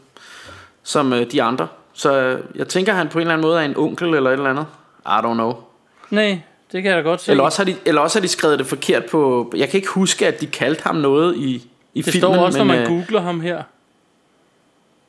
[0.84, 1.68] som øh, de andre.
[1.94, 4.34] Så øh, jeg tænker, han på en eller anden måde er en onkel eller et
[4.34, 4.66] eller andet.
[5.06, 5.54] I don't know.
[6.10, 6.40] nej,
[6.72, 7.32] det kan jeg da godt se.
[7.32, 9.52] Eller også, har de, eller også har de skrevet det forkert på...
[9.56, 12.22] Jeg kan ikke huske, at de kaldte ham noget i, i det filmen.
[12.22, 13.64] står også, når men, man øh, googler ham her.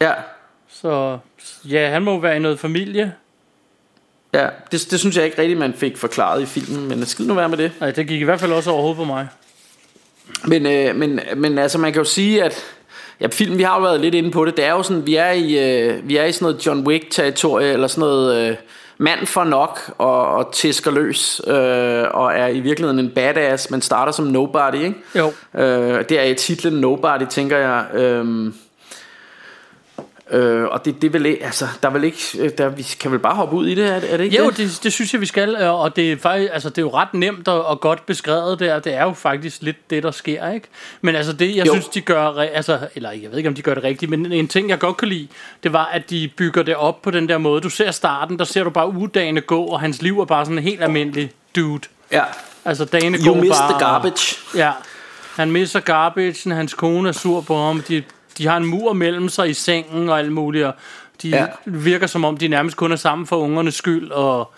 [0.00, 0.12] Ja,
[0.68, 1.18] Så
[1.64, 3.12] ja, han må være i noget familie.
[4.34, 7.34] Ja, det, det synes jeg ikke rigtigt, man fik forklaret i filmen, men skid nu
[7.34, 7.72] være med det.
[7.80, 9.28] Nej, det gik i hvert fald også overhovedet på mig.
[10.44, 12.64] Men, øh, men, men altså, man kan jo sige, at
[13.20, 15.16] ja, filmen, vi har jo været lidt inde på det, det er jo sådan, vi
[15.16, 18.56] er i, øh, vi er i sådan noget John Wick-territorie, eller sådan noget øh,
[19.02, 23.82] mand for nok, og, og tæsker løs, øh, og er i virkeligheden en badass, men
[23.82, 24.94] starter som nobody, ikke?
[25.14, 25.32] Jo.
[25.54, 27.86] Øh, det er titlen Nobody, tænker jeg.
[27.94, 28.52] Øh,
[30.32, 33.18] Øh, og det, det ikke, altså, der er vel ikke, øh, der, vi kan vel
[33.18, 34.56] bare hoppe ud i det, er, det- er det ikke Jo, det?
[34.56, 36.90] det, det synes jeg, vi skal, øh, og det er, faktisk, altså, det er jo
[36.94, 38.78] ret nemt og, og godt beskrevet der.
[38.78, 40.66] Det er jo faktisk lidt det, der sker, ikke?
[41.00, 41.72] Men altså det, jeg Jo.
[41.72, 44.48] synes, de gør, altså, eller jeg ved ikke, om de gør det rigtigt, men en
[44.48, 45.28] ting, jeg godt kan lide,
[45.62, 47.60] det var, at de bygger det op på den der måde.
[47.60, 50.58] Du ser starten, der ser du bare ugedagene gå, og hans liv er bare sådan
[50.58, 51.80] en helt almindelig dude.
[52.12, 52.22] Ja.
[52.64, 53.70] Altså dagene You går bare...
[53.72, 54.36] the garbage.
[54.56, 54.70] Ja,
[55.36, 58.02] han misser garbage, hans kone er sur på ham, de,
[58.38, 60.72] de har en mur mellem sig i sengen og alt muligt, og
[61.22, 61.46] de Ja.
[61.64, 64.52] virker som om, de nærmest kun er sammen for ungernes skyld, og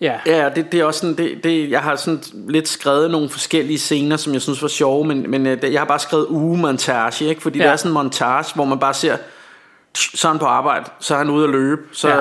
[0.00, 3.28] ja, Ja, det, det er også sådan, det, det, jeg har sådan lidt skrevet nogle
[3.28, 7.24] forskellige scener, som jeg synes var sjove, men, men øh, jeg har bare skrevet ugemontage,
[7.28, 7.42] ikke?
[7.42, 7.58] Fordi.
[7.58, 7.64] Ja.
[7.64, 9.16] det er sådan en montage, hvor man bare ser,
[9.98, 12.16] så er han på arbejde, så er han ude at løbe, så Ja.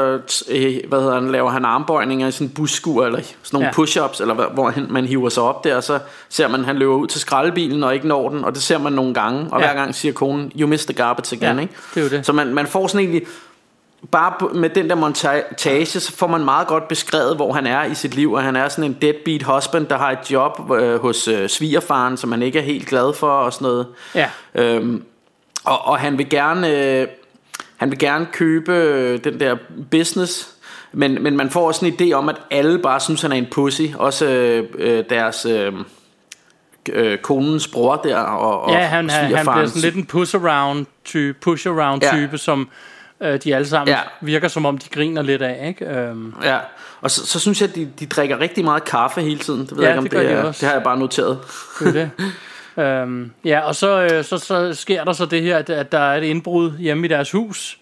[0.87, 3.71] hvad hedder han, laver han armbøjninger i sådan en busskur, eller sådan nogle ja.
[3.71, 7.07] Push-ups, eller hvor man hiver sig op der, og så ser man, han løber ud
[7.07, 9.65] til skraldebilen og ikke når den, og det ser man nogle gange, og Ja.
[9.67, 11.73] hver gang siger konen, you missed the garbage again, Ja, ikke?
[11.93, 12.25] det er jo det.
[12.25, 13.27] Så man, man får sådan egentlig,
[14.11, 17.95] bare med den der montage, så får man meget godt beskrevet, hvor han er i
[17.95, 21.27] sit liv, og han er sådan en deadbeat husband, der har et job øh, hos
[21.27, 23.87] øh, svigerfaren, som han ikke er helt glad for, og sådan noget.
[24.15, 25.03] ja, Øhm,
[25.63, 27.07] og, og han vil gerne øh,
[27.83, 29.55] han vil gerne købe øh, den der
[29.91, 30.49] business
[30.91, 33.47] men, men man får også en idé om at alle bare synes han er en
[33.51, 35.73] pussy også øh, øh, deres øh,
[36.89, 40.35] øh, konens bror der og, og ja han, han, han bliver sådan lidt en push
[40.35, 42.11] around type, push around Ja.
[42.11, 42.69] type, som
[43.21, 43.99] øh, de alle sammen Ja.
[44.21, 45.85] virker som om, de griner lidt af, ikke?
[45.85, 46.57] Øhm, Ja,
[47.01, 49.59] og så, så synes jeg, at de, de drikker rigtig meget kaffe hele tiden.
[49.61, 50.59] Det ved Ja, jeg ikke, om det det, de er, også.
[50.59, 51.39] det har jeg bare noteret.
[51.79, 52.11] det er det.
[52.77, 55.99] øhm, ja, og så, øh, så, så sker der så det her, at, at der
[55.99, 57.77] er et indbrud hjemme i deres hus,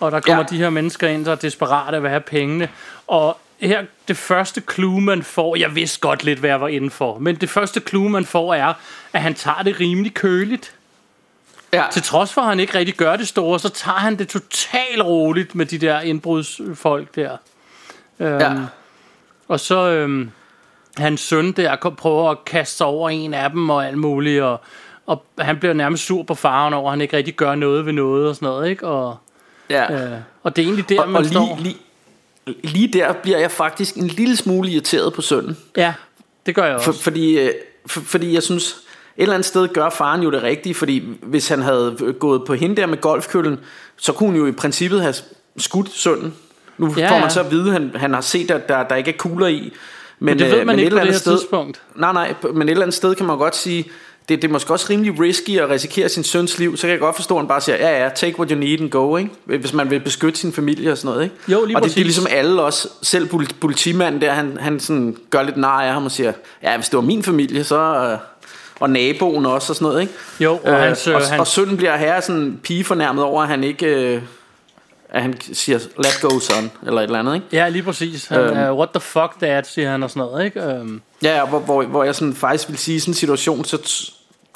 [0.00, 0.56] og der kommer Ja.
[0.56, 2.68] de her mennesker ind, der er desperate vil have pengene,
[3.06, 6.90] og her, det første clue, man får, jeg vidste godt lidt, hvad jeg var inde
[6.90, 8.72] for, men det første clue, man får, er,
[9.12, 10.74] at han tager det rimelig køligt.
[11.72, 11.84] Ja.
[11.92, 15.02] Til trods for, at han ikke rigtig gør det store, så tager han det totalt
[15.04, 17.36] roligt med de der indbrudsfolk der.
[18.20, 18.52] Øhm, Ja.
[19.48, 20.30] Og så øhm,
[21.00, 24.60] hans søn der prøver at kaste sig over en af dem og alt muligt, og,
[25.06, 27.92] og han bliver nærmest sur på faren over, at han ikke rigtig gør noget ved
[27.92, 28.86] noget og sådan noget, ikke?
[28.86, 29.16] Og,
[29.70, 29.92] Ja.
[29.92, 31.58] øh, og det er egentlig der, og, man og står.
[31.62, 31.76] lige,
[32.46, 35.56] lige, lige der bliver jeg faktisk en lille smule irriteret på sønnen.
[35.76, 35.94] Ja,
[36.46, 37.02] det gør jeg For, også.
[37.02, 37.50] fordi, øh,
[37.86, 38.64] for, fordi jeg synes,
[39.16, 42.54] et eller andet sted gør faren jo det rigtige, fordi hvis han havde gået på
[42.54, 43.58] hende der med golfkøllen,
[43.96, 45.14] så kunne hun jo i princippet have
[45.56, 46.34] skudt sønnen.
[46.78, 48.96] Nu Ja, får man så at vide, at han, han har set, at der, der
[48.96, 49.72] ikke er kugler i.
[50.20, 51.80] Men, det ved øh, man men ikke et på det her sted, tidspunkt.
[51.96, 53.84] Nej, nej, men et eller andet sted kan man godt sige,
[54.28, 56.98] det, det er måske også rimelig risky at risikere sin søns liv, så kan jeg
[57.00, 59.30] godt forstå, at han bare siger, ja ja, take what you need and go, ikke?
[59.44, 61.24] hvis man vil beskytte sin familie og sådan noget.
[61.24, 61.36] Ikke?
[61.48, 64.80] Jo, lige og det, det er ligesom alle også, selv politi- politimanden der, han, han
[64.80, 67.78] sådan gør lidt nar af ham og siger, ja, hvis det var min familie, så...
[68.12, 68.18] øh,
[68.80, 70.12] Og naboen også og sådan noget, ikke?
[70.40, 73.48] Jo, og hans, øh, og, hans- og sønnen bliver her sådan pige fornærmet over, at
[73.48, 73.86] han ikke...
[73.86, 74.22] Øh,
[75.12, 77.46] at han siger, let go son, eller et eller andet, ikke?
[77.52, 78.26] Ja, lige præcis.
[78.26, 78.58] Han, Øhm.
[78.58, 80.60] øh, what the fuck, dad, siger han og sådan noget, ikke?
[80.62, 83.64] Øhm, Ja, ja, hvor, hvor, hvor jeg sådan faktisk vil sige, i sådan en situation,
[83.64, 83.78] så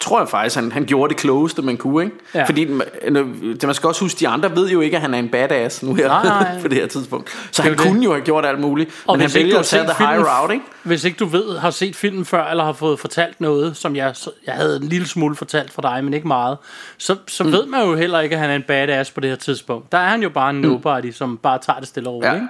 [0.01, 2.05] tror jeg faktisk, han, han gjorde det klogeste, man kunne.
[2.05, 2.17] Ikke?
[2.35, 2.45] Ja.
[2.45, 5.29] Fordi det, man skal også huske, de andre ved jo ikke, at han er en
[5.29, 6.59] badass nu her, Nej, nej.
[6.63, 7.49] på det her tidspunkt.
[7.51, 7.81] Så han det.
[7.81, 10.55] kunne jo have gjort alt muligt, Og men han vælger at tage the high route,
[10.55, 10.67] ikke?
[10.83, 14.15] Hvis ikke du ved, har set filmen før, eller har fået fortalt noget, som jeg,
[14.47, 16.59] jeg havde en lille smule fortalt fra dig, men ikke meget,
[16.99, 17.53] så, så mm.
[17.53, 19.93] ved man jo heller ikke, at han er en badass på det her tidspunkt.
[19.93, 22.31] Der er han jo bare en nobody, som bare tager det stille og roligt.
[22.31, 22.35] Ja.
[22.35, 22.47] Ikke?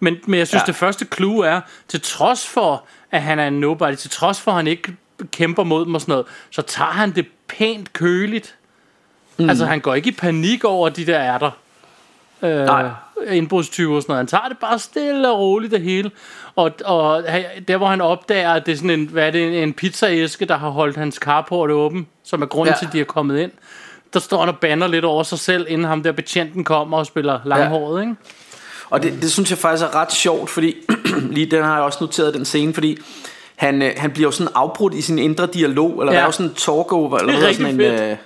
[0.00, 0.66] Men, men jeg synes, Ja.
[0.66, 4.50] det første clue er, til trods for, at han er en nobody, til trods for,
[4.50, 4.96] at han ikke
[5.32, 8.54] kæmper mod dem og sådan noget, så tager han det pænt køligt.
[9.38, 9.48] Mm.
[9.48, 11.50] Altså, han går ikke i panik over de der ærter.
[12.42, 12.88] Øh, Nej.
[13.30, 14.18] indbrudstyve og sådan noget.
[14.18, 16.10] Han tager det bare stille og roligt det hele.
[16.56, 17.22] Og, og
[17.68, 20.56] der hvor han opdager, at det er sådan en, hvad er det, en pizzaæske, der
[20.56, 22.74] har holdt hans carport åben, som er grunden Ja.
[22.74, 22.78] ja.
[22.78, 23.50] til, at de er kommet ind.
[24.12, 27.06] Der står han og banner lidt over sig selv, inden ham der betjenten kommer og
[27.06, 28.14] spiller langhåret, ikke?
[28.90, 30.74] Og det, det synes jeg faktisk er ret sjovt, fordi
[31.36, 32.98] lige den har jeg også noteret den scene, fordi
[33.56, 36.16] han, øh, han bliver jo sådan afbrudt i sin indre dialog, eller Ja.
[36.16, 38.00] der er jo sådan en talk-over, eller er rigtig sådan en, fedt.
[38.00, 38.16] øh,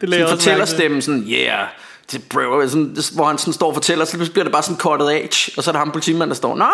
[0.00, 1.66] Det sådan fortællerstemme, sådan, yeah,
[2.12, 5.08] det, bro, sådan, hvor han sådan står og fortæller, så bliver det bare sådan cuttet
[5.08, 6.66] af, og så er der ham politimanden, der står, nå,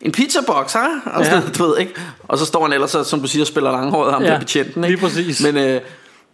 [0.00, 0.84] en pizzabox, ha?
[1.06, 1.48] Og sådan, Ja.
[1.58, 1.92] du ved, ikke?
[2.28, 4.96] Og så står han ellers, som du siger, spiller langhåret, ham Ja, der betjenten, ikke?
[4.96, 5.42] lige præcis.
[5.42, 5.80] Men, øh,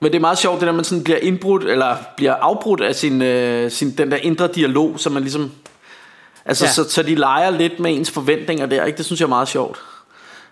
[0.01, 2.95] Men det er meget sjovt, det der, man sådan bliver indbrudt, eller bliver afbrudt af
[2.95, 5.51] sin, øh, sin, den der indre dialog, så man ligesom...
[6.45, 6.71] Altså, ja.
[6.73, 8.97] så, så de leger lidt med ens forventninger der, ikke?
[8.97, 9.79] Det synes jeg er meget sjovt.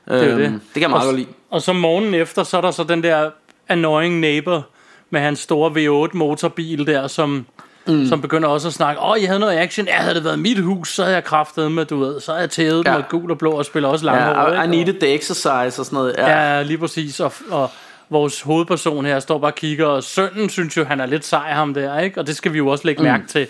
[0.08, 0.52] Det er Øhm, det.
[0.52, 1.28] det kan jeg meget og, godt lide.
[1.50, 3.30] Og så morgenen efter, så er der så den der
[3.68, 4.66] annoying neighbor
[5.10, 5.70] med hans store
[6.06, 7.46] V8 motorbil der, som,
[7.86, 8.06] mm.
[8.06, 10.38] som begynder også at snakke, åh, oh, jeg havde noget action, ja, havde det været
[10.38, 12.94] mit hus, så havde jeg kraftet med, du ved, så havde jeg tævet ja.
[12.96, 14.60] Og gul og blå og spiller også Ja, langhåret.
[14.62, 15.48] I, I needed the exercise
[15.80, 16.14] og sådan noget.
[16.18, 16.54] Ja.
[16.56, 17.20] Ja, lige præcis.
[17.20, 17.70] Og, og
[18.10, 21.50] vores hovedperson her står bare og kigger, og sønnen synes jo, han er lidt sej
[21.52, 22.20] ham der, ikke?
[22.20, 23.08] Og det skal vi jo også lægge Mm.
[23.08, 23.46] mærke til,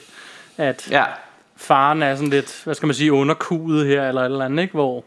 [0.59, 1.05] at ja.
[1.57, 4.75] faren er sådan lidt, hvad skal man sige, underkudet her, eller et eller andet, ikke?
[4.75, 5.05] Hvor,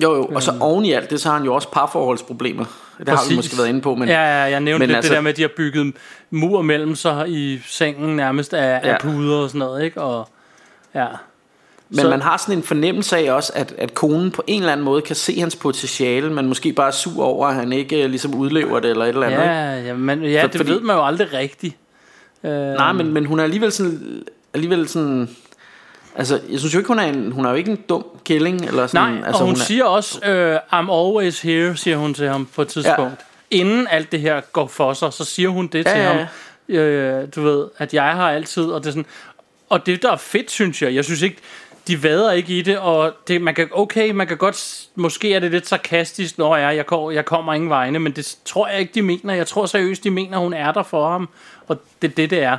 [0.00, 2.64] Jo, jo, og så oven i alt det, så har han jo også parforholdsproblemer.
[2.98, 3.36] Det har vi Præcis.
[3.36, 4.08] måske været inde på, men...
[4.08, 5.92] ja, ja, jeg nævnte men lidt altså- det der med, at de har bygget
[6.30, 8.88] mur mellem sig i sengen nærmest af, ja.
[8.88, 8.94] Ja.
[8.94, 10.00] af puder og sådan noget, ikke?
[10.00, 10.28] Og,
[10.94, 11.06] ja.
[11.88, 14.60] Men Så- så, man har sådan en fornemmelse af også, at, at konen på en
[14.60, 17.72] eller anden måde kan se hans potentiale, men måske bare er sur over, at han
[17.72, 19.38] ikke øh, ligesom udlever det eller et eller andet.
[19.38, 19.52] ikke?
[19.52, 21.76] Ja, ja, men, ja For- det fordi- ved man jo aldrig rigtigt.
[22.44, 24.22] Øh, Nej, men, men hun er alligevel sådan,
[24.54, 25.28] alligevel sådan...
[26.16, 28.64] Altså, jeg synes jo ikke, hun er, en, hun er jo ikke en dum killing.
[28.64, 32.14] Eller sådan, Nej, altså, og hun, er, siger også, øh, I'm always here, siger hun
[32.14, 33.12] til ham på et tidspunkt.
[33.52, 33.56] Ja.
[33.56, 36.26] Inden alt det her går for sig, så siger hun det Ja, til ja, ham.
[36.68, 39.06] Øh, du ved, at jeg har altid, og det er sådan...
[39.68, 41.36] Og det, der er fedt, synes jeg, jeg synes ikke,
[41.88, 45.38] de vader ikke i det, og det, man kan, okay, man kan godt, måske er
[45.38, 48.80] det lidt sarkastisk, når jeg, jeg, kommer, jeg kommer ingen vegne, men det tror jeg
[48.80, 49.34] ikke, de mener.
[49.34, 51.28] Jeg tror seriøst, de mener, hun er der for ham,
[51.68, 52.58] og det er det, det er.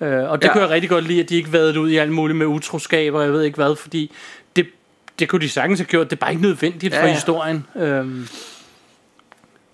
[0.00, 0.48] Øh, og det ja.
[0.48, 0.52] Ja.
[0.52, 3.14] kunne jeg rigtig godt lide, at de ikke vadede ud i alt muligt med utroskab,
[3.14, 4.12] og jeg ved ikke hvad, fordi
[4.56, 4.66] det,
[5.18, 6.10] det kunne de sagtens have gjort.
[6.10, 7.12] Det er bare ikke nødvendigt Ja, for ja.
[7.12, 7.66] historien.
[7.76, 8.28] Øhm,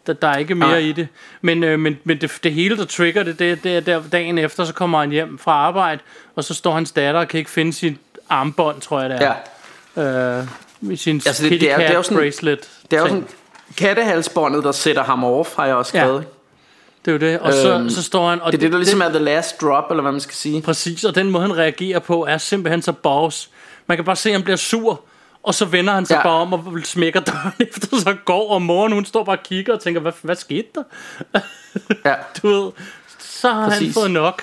[0.07, 0.79] der, der er ikke mere Nej.
[0.79, 1.09] i det.
[1.41, 4.39] Men, øh, men, men det, det hele, der trigger det, det, det er der dagen
[4.39, 6.01] efter, så kommer han hjem fra arbejde,
[6.37, 7.97] og så står hans datter og kan ikke finde sit
[8.29, 9.35] armbånd, tror jeg det er.
[9.97, 10.39] Ja.
[10.41, 10.47] Øh,
[10.81, 12.71] med sin Altså, det- det er- det er jo sådan- bracelet.
[12.91, 13.27] det er jo sådan
[13.77, 16.03] kattehalsbåndet, der sætter ham off, har jeg også Ja.
[16.05, 16.21] skrevet.
[16.21, 16.33] ikke?
[17.07, 17.39] Det er jo det.
[17.41, 18.41] Og så, Øhm, så står han...
[18.43, 20.63] Og det er det, der ligesom er the last drop, eller hvad man skal sige.
[20.63, 23.51] Præcis, og den måde han reagerer på er simpelthen så boss.
[23.87, 25.01] Man kan bare se, at han bliver sur,
[25.43, 26.23] og så vender han sig ja.
[26.23, 29.75] Bare om og smækker døren efter sig går, og moren hun står bare og kigger
[29.75, 30.83] og tænker, hvad, hvad skete der?
[32.05, 32.15] Ja.
[32.43, 32.71] Du ved,
[33.19, 33.87] så har Præcis.
[33.87, 34.43] han fået nok,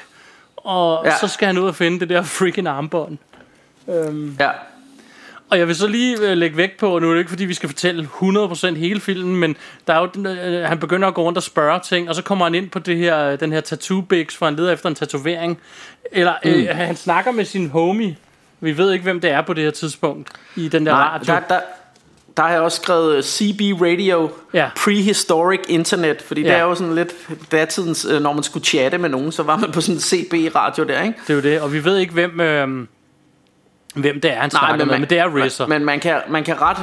[0.57, 1.05] og.
[1.05, 1.17] Ja.
[1.19, 3.17] så skal han ud og finde det der freaking armbånd.
[3.89, 4.49] Øhm, Ja.
[5.49, 7.45] Og jeg vil så lige øh, lægge vægt på, og nu er det ikke fordi,
[7.45, 9.55] vi skal fortælle 100% hele filmen, men
[9.87, 12.21] der er jo, den, øh, han begynder at gå rundt og spørge ting, og så
[12.21, 14.95] kommer han ind på det her, den her tattoo bigs, for han leder efter en
[14.95, 15.59] tatovering.
[16.11, 16.67] Eller øh, Mm.
[16.71, 18.17] han snakker med sin homie.
[18.61, 21.33] Vi ved ikke, hvem det er på det her tidspunkt i den der Nej, radio.
[21.33, 21.59] der, der,
[22.37, 24.69] der har jeg også skrevet øh, CB Radio, Ja.
[24.83, 26.47] Prehistoric Internet, fordi ja.
[26.47, 27.13] Det er jo sådan lidt
[27.51, 30.83] datidens, øh, når man skulle chatte med nogen, så var man på sådan en CB-radio
[30.83, 31.19] der, ikke?
[31.27, 32.87] Det er jo det, og vi ved ikke, hvem, øh,
[33.93, 35.65] hvem det er, han snakker med, man, men det er RZA.
[35.65, 36.77] Men, men man, kan, man kan ret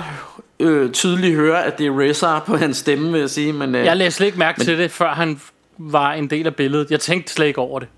[0.60, 3.52] øh, tydeligt høre, at det er RZA på hans stemme, vil jeg sige.
[3.52, 5.40] Men, øh, Jeg lagde slet ikke mærke men, til det, før han
[5.78, 6.90] var en del af billedet.
[6.90, 7.88] Jeg tænkte slet ikke over det,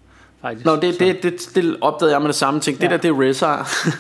[0.43, 0.67] faktisk.
[0.67, 2.77] Nå, det, det, det, det opdagede jeg med det samme ting.
[2.81, 2.91] Det Ja.
[2.91, 3.47] der, det er RZA.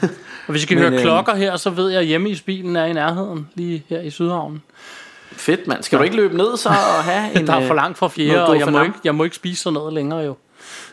[0.46, 2.42] Og hvis I kan Men, høre øhm, klokker her, så ved jeg, at hjemme i
[2.46, 4.62] bilen er i nærheden, lige her i Sydhavnen.
[5.33, 5.83] Fedt, mand.
[5.83, 7.46] Skal du ikke løbe ned så og have en...
[7.46, 9.62] der er for øh, langt fra fjerde, og jeg må, ikke, jeg må ikke spise
[9.62, 10.37] sådan noget længere jo.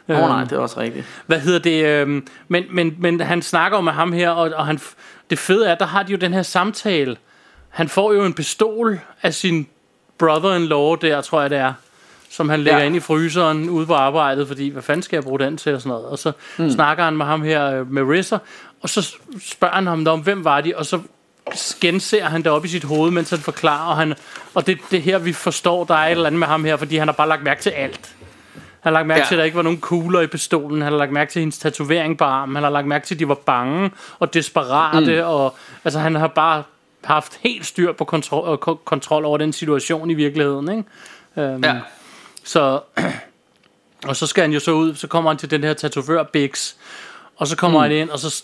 [0.08, 1.06] Åh oh, nej, det er også rigtigt.
[1.26, 1.86] Hvad hedder det?
[1.86, 4.80] Øhm, men, men, men han snakker jo med ham her, og, og han,
[5.30, 7.18] det fede er, der har de jo den her samtale.
[7.70, 9.68] Han får jo en pistol af sin
[10.18, 11.74] brother-in-law der, tror jeg det er,
[12.30, 12.84] som han lægger ja.
[12.84, 12.86] Ja.
[12.86, 15.82] ind i fryseren ude på arbejdet, fordi hvad fanden skal jeg bruge den til og
[15.82, 16.06] sådan noget.
[16.06, 16.70] Og så mm.
[16.70, 18.40] snakker han med ham her, øh, med Risser,
[18.82, 21.00] og så spørger han ham om, hvem var de, og så
[21.82, 24.14] genser han det op i sit hoved, mens han forklarer, og, han,
[24.54, 26.98] og det, det her, vi forstår, der er et eller andet med ham her, fordi
[26.98, 28.16] han har bare lagt mærke til alt.
[28.82, 29.26] Han har lagt mærke ja.
[29.28, 30.82] Til, at der ikke var nogen kugler i pistolen.
[30.82, 32.56] Han har lagt mærke til hendes tatovering på armen.
[32.56, 35.22] Han har lagt mærke til, at de var bange og desperate.
[35.22, 35.28] Mm.
[35.28, 36.64] Og, altså, han har bare
[37.04, 40.72] haft helt styr på kontrol, ko- kontrol over den situation i virkeligheden.
[40.72, 41.54] Ikke?
[41.56, 41.80] Um, Ja.
[42.44, 42.80] Så,
[44.08, 46.74] og så skal han jo så ud, så kommer han til den her tatovør Bix,
[47.36, 47.84] og så kommer mm.
[47.84, 48.44] han ind, og så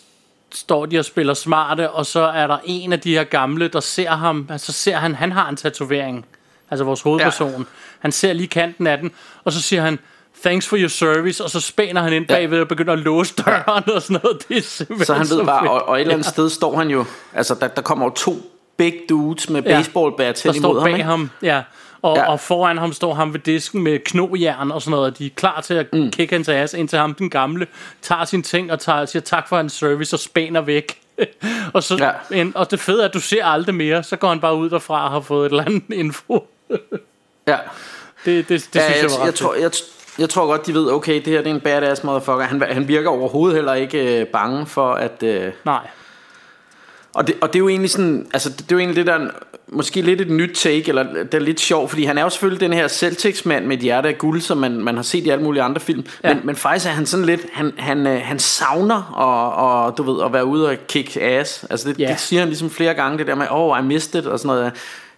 [0.54, 3.80] står de og spiller smarte, og så er der en af de her gamle, der
[3.80, 6.26] ser ham, altså ser han, han har en tatovering,
[6.70, 7.60] altså vores hovedperson.
[7.60, 7.64] Ja.
[7.98, 9.10] Han ser lige kanten af den,
[9.44, 9.98] og så siger han,
[10.44, 12.34] thanks for your service, og så spænder han ind Ja.
[12.34, 14.48] bagved og begynder at låse døren og sådan noget.
[14.48, 15.70] Det er simpelthen Så han ved bare, fedt.
[15.70, 18.36] og, og et eller andet sted står han jo, altså der, der kommer jo to
[18.76, 19.76] big dudes med Ja.
[19.78, 21.62] baseballbats der hen står imod bag ham, ham, ja.
[22.02, 22.22] Og, ja.
[22.22, 22.30] Ja.
[22.30, 25.12] og foran ham står ham ved disken med knojern og sådan noget.
[25.12, 26.10] og De er klar til at mm.
[26.10, 27.66] kicke hans ass, indtil ham, den gamle,
[28.02, 30.98] tager sin ting og tager, siger tak for hans service og spænder væk.
[31.74, 32.40] og, så, ja.
[32.40, 34.02] en, og det fede er, at du ser aldrig mere.
[34.02, 36.46] Så går han bare ud derfra og har fået et eller andet info.
[37.48, 37.56] Ja.
[38.24, 39.70] Det, det, det ja, synes jeg, jeg, var jeg, ret tror, jeg,
[40.18, 42.44] jeg tror godt, de ved, okay, det her det er en badass motherfucker.
[42.44, 45.22] Han, han virker overhovedet heller ikke øh, bange for at...
[45.22, 45.86] Øh, Nej.
[47.14, 49.06] og, det, og det er jo egentlig sådan, altså det, det er jo egentlig det
[49.06, 49.30] der
[49.68, 52.60] måske lidt et nyt take, eller det er lidt sjovt, fordi han er jo selvfølgelig
[52.60, 55.44] den her Celtics-mand med et hjerte af guld, som man, man har set i alle
[55.44, 56.04] mulige andre film.
[56.24, 56.34] Ja.
[56.34, 60.02] Men, men faktisk er han sådan lidt, han, han, øh, han savner og, og, du
[60.02, 61.64] ved, at være ude og kick ass.
[61.70, 62.08] Altså det, ja.
[62.08, 64.56] det siger han ligesom flere gange, det der med, oh, I missed it, og sådan
[64.56, 64.72] noget.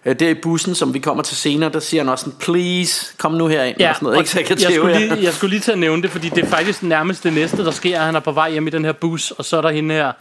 [0.09, 3.13] Øh, Der i bussen, som vi kommer til senere, der siger han også sådan, please,
[3.17, 4.17] kom nu herind, Ja, og sådan noget.
[4.17, 6.29] Ikke, så jeg kan jeg, skulle lige, jeg skulle lige til at nævne det, fordi
[6.29, 7.99] det er faktisk nærmest det næste, der sker.
[7.99, 10.11] Han er på vej hjem i den her bus, og så er der hende her,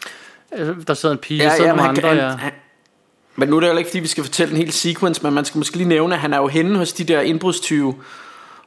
[0.59, 2.29] øh, der sidder en pige, ja, så er der nogle han, andre, han, ja.
[2.29, 2.53] han,
[3.37, 5.45] men nu er det jo ikke, fordi vi skal fortælle en hel sequence, men man
[5.45, 7.95] skal måske lige nævne, at han er jo henne hos de der indbrudstyve.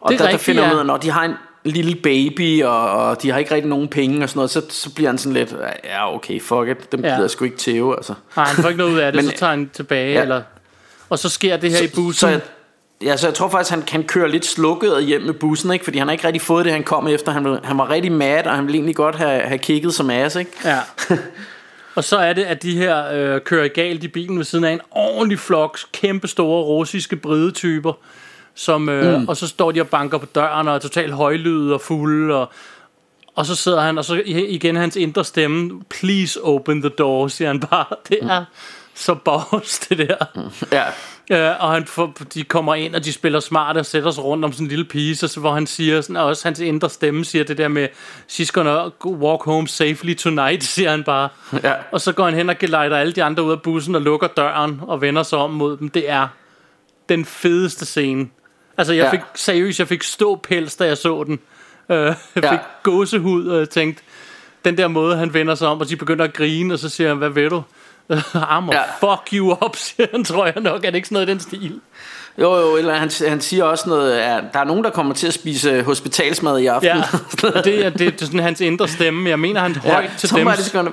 [0.02, 0.76] Og Det er der, der rigtigt, finder man ja.
[0.76, 3.88] ud af, når de har en lille baby, og, og de har ikke rigtig nogen
[3.88, 7.00] penge og sådan noget, så, så bliver han sådan lidt, ja okay, fuck it, dem
[7.02, 7.08] Ja.
[7.08, 8.14] gider jeg sgu ikke tæve, altså.
[8.36, 10.16] Nej, han får ikke noget ud af det, Men- så tager han tilbage, ja.
[10.18, 10.22] Ja.
[10.22, 10.42] eller...
[11.12, 12.14] Og så sker det her i bussen.
[12.20, 12.42] Så, jeg,
[13.04, 15.86] ja, så jeg tror faktisk, han kan køre lidt slukket hjem med bussen, ikke?
[15.86, 17.32] fordi han har ikke rigtig fået det, han kom efter.
[17.32, 20.10] Han, var- han var rigtig mad, og han ville egentlig godt have, have kigget som
[20.10, 20.52] ass, ikke?
[20.66, 20.80] Ja.
[21.96, 24.72] Og så er det, at de her øh, kører galt i bilen ved siden af
[24.72, 27.94] en ordentlig flok kæmpe store russiske bridetyper.
[28.56, 29.28] Som, øh, mm.
[29.28, 32.36] Og så står de og banker på døren og er totalt højlyde og fulde.
[32.36, 32.52] Og,
[33.36, 35.82] og så sidder han, og så igen hans indre stemme.
[35.90, 37.86] Please open the door, siger han bare.
[38.10, 38.46] Det er
[38.96, 40.16] så boss, det der.
[40.72, 40.84] Ja.
[41.32, 44.46] Øh, og han får, de kommer ind, og de spiller smart og sætter sig rundt
[44.46, 47.26] om sådan en lille pige, så, hvor han siger, sådan, og også hans indre stemme
[47.26, 47.88] siger det der med,
[48.30, 51.30] she's gonna go walk home safely tonight, siger han bare.
[51.64, 51.74] Ja.
[51.92, 54.28] Og så går han hen og gelejder alle de andre ud af bussen og lukker
[54.28, 55.90] døren og vender sig om mod dem.
[55.90, 56.28] Det er
[57.10, 58.28] den fedeste scene.
[58.78, 59.12] Altså, jeg Ja.
[59.12, 61.40] fik seriøst, jeg fik ståpels, da jeg så den.
[61.90, 62.58] Øh, jeg fik Ja.
[62.84, 64.04] gåsehud, og jeg tænkte,
[64.66, 67.08] den der måde, han vender sig om, og de begynder at grine, og så siger
[67.08, 67.64] han, hvad ved du?
[68.56, 68.82] I'm a Ja.
[69.00, 70.86] fuck you up, siger han, tror jeg nok.
[70.86, 71.80] Er det ikke sådan noget i den stil?
[72.38, 75.28] Jo, jo, eller han, han siger også noget, at der er nogen, der kommer til
[75.28, 76.88] at spise hospitalsmad i aften.
[76.90, 77.04] Ja,
[77.60, 79.30] og det er, det, det er sådan hans indre stemme.
[79.30, 80.48] Jeg mener, han højt til dem.
[80.74, 80.92] gonna,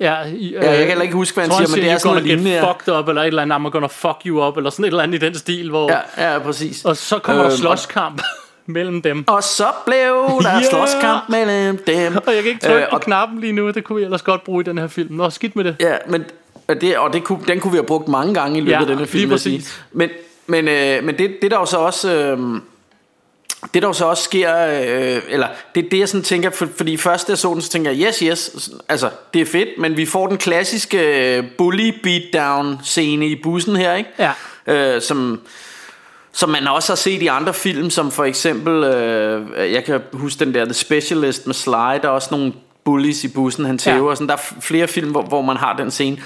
[0.00, 1.94] Ja, i, Ja, jeg kan heller ikke huske, hvad han tror, siger, men det er
[1.96, 2.72] "You're sådan noget get lignende, ja.
[2.72, 5.02] fucked up, eller et eller andet, I'm gonna fuck you up, eller sådan et eller
[5.02, 5.92] andet i den stil, hvor...
[6.18, 6.84] Ja, ja, præcis.
[6.84, 8.22] Og så kommer der Øhm, slåskamp
[8.68, 9.24] mellem dem.
[9.28, 9.96] Og så blev
[10.42, 10.64] der yeah.
[10.64, 12.16] slåskamp mellem dem.
[12.26, 14.22] Og jeg kan ikke trykke Øh, på og- knappen lige nu, det kunne vi ellers
[14.22, 15.14] godt bruge i den her film.
[15.14, 15.76] Nå, skidt med det.
[15.80, 16.24] Ja, men
[16.80, 18.86] det, og det kunne, den kunne vi have brugt mange gange i løbet Ja, af
[18.86, 19.30] den her film.
[19.44, 19.64] lige.
[19.92, 20.10] Men,
[20.46, 22.14] men, øh, men det, det der jo så også...
[22.14, 22.38] Øh,
[23.74, 26.68] det der jo så også sker, øh, eller det er det jeg sådan tænker, for,
[26.76, 29.96] fordi først jeg så den, så tænker jeg, yes, yes, altså det er fedt, men
[29.96, 34.10] vi får den klassiske øh, bully beatdown scene i bussen her, ikke?
[34.18, 34.32] Ja.
[34.94, 35.40] Øh, som,
[36.32, 40.44] som man også har set i andre film, som for eksempel, øh, jeg kan huske
[40.44, 42.52] den der The Specialist med Sly, der er også nogle
[42.84, 44.02] bullies i bussen, han tæver, Ja.
[44.02, 46.18] og sådan, der er flere film, hvor, hvor man har den scene.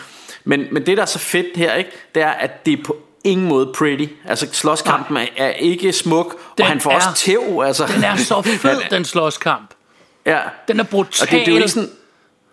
[0.44, 2.96] Men, men det der er så fedt her, ikke, det er, at det er på
[3.24, 4.06] ingen måde pretty.
[4.28, 7.62] Altså slåskampen er, er ikke smuk, Den og han får er- også tæv.
[7.66, 7.86] Altså.
[7.94, 9.70] Den er så fed, den slåskamp.
[10.26, 10.38] Ja.
[10.68, 11.26] Den er brutal.
[11.26, 11.88] Og det, det, er jo ikke sådan,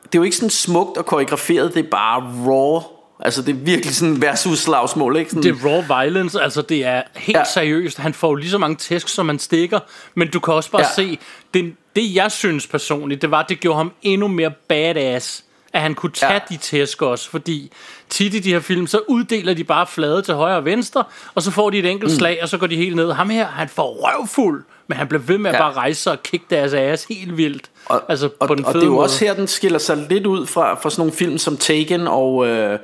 [0.04, 2.82] det er jo ikke sådan smukt og koreograferet, det er bare raw.
[3.20, 5.30] Altså det er virkelig sådan versus slagsmål, ikke?
[5.30, 7.44] Sådan, Det er raw violence, altså det er helt ja.
[7.54, 7.98] Seriøst.
[7.98, 9.80] Han får jo lige så mange tæsk, som man stikker,
[10.16, 10.94] men du kan også bare ja.
[10.96, 11.20] Se,
[11.54, 15.44] det, det jeg synes personligt, det var, det gjorde ham endnu mere badass,
[15.74, 16.40] at han kunne tage ja.
[16.50, 17.72] De tæsk også, fordi
[18.10, 21.04] tit i de her film, så uddeler de bare flade til højre og venstre,
[21.36, 22.18] og så får de et enkelt mm.
[22.18, 23.12] slag, og så går de helt ned.
[23.12, 25.62] Ham her, han får røvfuld, men han bliver ved med at Ja.
[25.62, 27.70] bare rejse sig og kigge deres ass helt vildt.
[27.86, 29.04] Og, altså og, på den og fede det er jo måde.
[29.06, 32.48] også her, den skiller sig lidt ud fra, fra sådan nogle film som Taken og,
[32.48, 32.80] øh,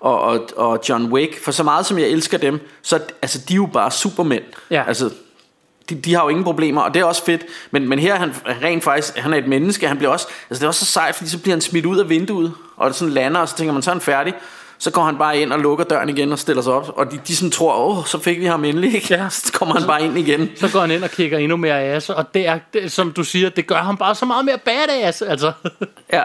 [0.00, 1.44] og, og, og John Wick.
[1.44, 4.44] For så meget som jeg elsker dem, så altså, de er jo bare supermænd.
[4.70, 4.84] Ja.
[4.86, 5.10] Altså,
[5.88, 7.44] de, de har jo ingen problemer, og det er også fedt.
[7.70, 10.60] Men, men her er han rent faktisk, han er et menneske, han bliver også, altså
[10.60, 13.14] det er også så sejt, fordi så bliver han smidt ud af vinduet, og sådan
[13.14, 14.34] lander, og så tænker man, så er han færdig.
[14.80, 17.20] Så går han bare ind og lukker døren igen og stiller sig op, og de,
[17.28, 19.14] de sådan tror, åh, så fik vi ham endelig, ikke?
[19.14, 19.28] Ja.
[19.44, 20.50] Så kommer han bare ind igen.
[20.56, 23.24] Så går han ind og kigger endnu mere ass, og det er, det, som du
[23.24, 25.52] siger, det gør ham bare så meget mere badass, altså.
[26.12, 26.22] Ja.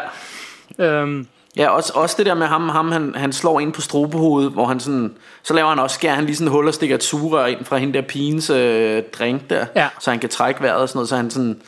[0.85, 1.27] øhm,
[1.57, 4.65] Ja, også, også det der med ham, ham han, han slår ind på strobehovedet, hvor
[4.65, 7.03] han sådan, så laver han også, skærer han lige sådan et hul og stikker et
[7.03, 9.87] sugerør ind fra hende der pigens øh, drink der, Ja.
[9.99, 11.61] så han kan trække vejret og sådan noget, så han sådan,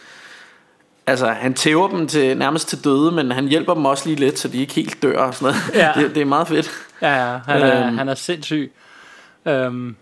[1.08, 4.40] altså han tæver dem til, nærmest til døde, men han hjælper dem også lige lidt,
[4.40, 5.86] så de ikke helt dør og sådan noget.
[5.96, 6.02] Ja.
[6.02, 6.72] Det, det er meget fedt.
[7.02, 7.98] Ja, ja han, er, Øhm.
[7.98, 8.72] han er sindssyg.
[9.46, 9.96] Øhm,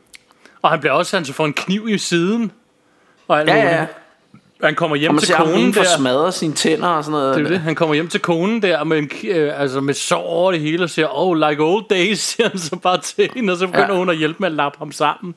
[0.61, 2.51] og han bliver også, han så får en kniv i siden.
[3.27, 3.71] Og alt Ja, muligt.
[3.71, 3.85] ja.
[4.63, 5.83] Han kommer hjem til konen der.
[5.97, 7.37] smadre sine tænder og sådan noget.
[7.37, 7.59] Det er det.
[7.59, 10.83] Han kommer hjem til konen der med, en, øh, altså med sår over det hele
[10.83, 13.87] og siger, oh, like old days, siger han så bare til hende, og så begynder
[13.93, 13.97] ja.
[13.97, 15.35] Hun at hjælpe med at lappe ham sammen.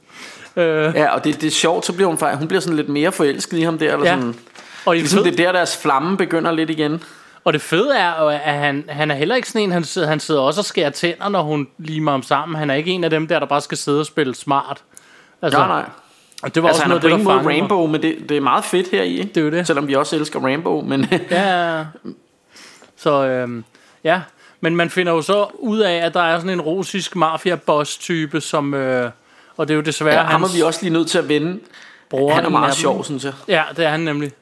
[0.57, 0.65] Øh,
[0.95, 3.59] Ja, og det, det er sjovt, så bliver hun hun bliver sådan lidt mere forelsket
[3.59, 4.15] i ham der, eller Ja.
[4.17, 4.35] sådan.
[4.87, 7.03] og, det Ligesom fed, det er der, deres flamme begynder lidt igen.
[7.45, 10.21] og det fede er, at han, han er heller ikke sådan en, han sidder, han
[10.21, 12.59] sidder også og skærer tænder, når hun limer ham sammen.
[12.59, 14.83] Han er ikke en af dem der, der bare skal sidde og spille smart.
[15.43, 15.85] Altså, Nej, nej.
[16.43, 18.37] Og det var altså, også han noget er af på ingen måde men det, det
[18.37, 19.23] er meget fedt her i?
[19.23, 19.67] Det er jo det.
[19.67, 21.85] Selvom vi også elsker Rainbow, men Ja,
[22.97, 23.65] så øhm,
[24.05, 24.21] ja.
[24.61, 28.75] Men man finder jo så ud af, at der er sådan en russisk mafia-boss-type, som...
[28.75, 29.11] Øh,
[29.57, 31.59] og det er jo desværre Ja, ham er vi også lige nødt til at vende.
[32.11, 32.35] bror.
[32.35, 33.33] Han er meget sjov, synes jeg.
[33.49, 34.33] Ja, det er han nemlig.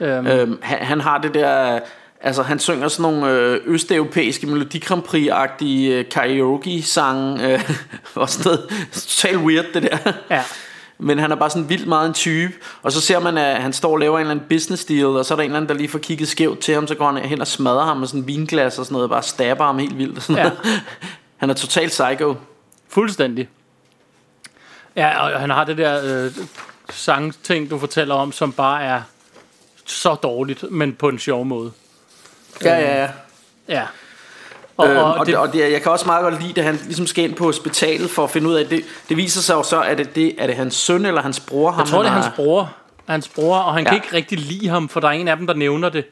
[0.00, 1.80] Øhm, Øhm, han, han har det der...
[2.20, 7.52] Altså, han synger sådan nogle øh, østeuropæiske Melodi Grand Prix-agtige øh, karaoke-sange.
[7.52, 7.70] Øh,
[8.14, 8.88] og sådan noget.
[8.92, 10.12] Totalt weird, det der.
[10.30, 10.42] Ja.
[10.98, 12.52] Men han er bare sådan vildt meget en type.
[12.82, 15.24] Og så ser man, at han står og laver en eller anden business deal, og
[15.24, 17.12] så er der en eller anden, der lige får kigget skævt til ham, så går
[17.12, 19.64] han hen og smadrer ham med sådan en vinglas og sådan noget, og bare stabber
[19.64, 20.16] ham helt vildt.
[20.16, 20.48] Og sådan Ja.
[20.48, 20.58] noget.
[21.36, 22.34] Han er totalt psycho.
[22.88, 23.48] Fuldstændig.
[24.96, 26.32] Ja, og han har det der øh,
[26.90, 29.00] sangting, du fortæller om, som bare er
[29.86, 31.72] så dårligt, men på en sjov måde.
[32.64, 33.08] Ja, ja, ja.
[33.68, 33.86] Ja.
[34.78, 36.64] Og, Og, øhm, og, det, det, og det, jeg kan også meget godt lide, at
[36.64, 39.54] han ligesom skal ind på hospitalet for at finde ud af, det, det viser sig
[39.54, 41.70] jo så, at det, det, er det hans søn eller hans bror?
[41.70, 42.72] ham, jeg tror, det er han hans bror.
[43.08, 43.88] Hans bror, og han ja.
[43.88, 46.04] kan ikke rigtig lide ham, for der er en af dem, der nævner det.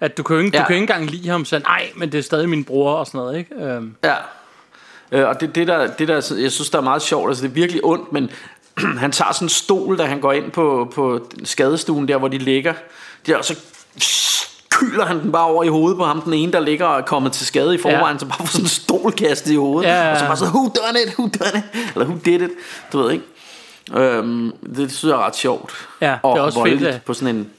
[0.00, 0.62] At du kan ikke, ja.
[0.62, 3.06] Du kan ikke engang lide ham, så nej, men det er stadig min bror og
[3.06, 3.54] sådan noget, ikke?
[3.54, 4.14] Øhm, Ja.
[5.12, 7.48] Øh, og det, det, der, det der, jeg synes, der er meget sjovt, altså det
[7.48, 8.30] er virkelig ondt, men
[9.02, 12.38] han tager sådan en stol, da han går ind på, på skadestuen, der hvor de
[12.38, 12.74] ligger.
[13.26, 13.58] Der, og så
[14.80, 17.02] kyler han den bare over i hovedet på ham, den ene, der ligger og er
[17.04, 18.18] kommet til skade i forvejen, Ja.
[18.18, 20.12] så bare får sådan en stol kastet i hovedet, Ja, ja, ja.
[20.12, 22.50] og så bare så, who done it, who done it, eller who did it,
[22.92, 23.24] du ved ikke.
[23.94, 25.88] Øhm, det synes jeg er ret sjovt.
[26.00, 27.50] Ja, det er og også fedt, at- på sådan en...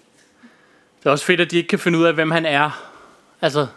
[1.00, 2.70] Det er også fedt, at de ikke kan finde ud af, hvem han er.
[3.42, 3.68] Altså,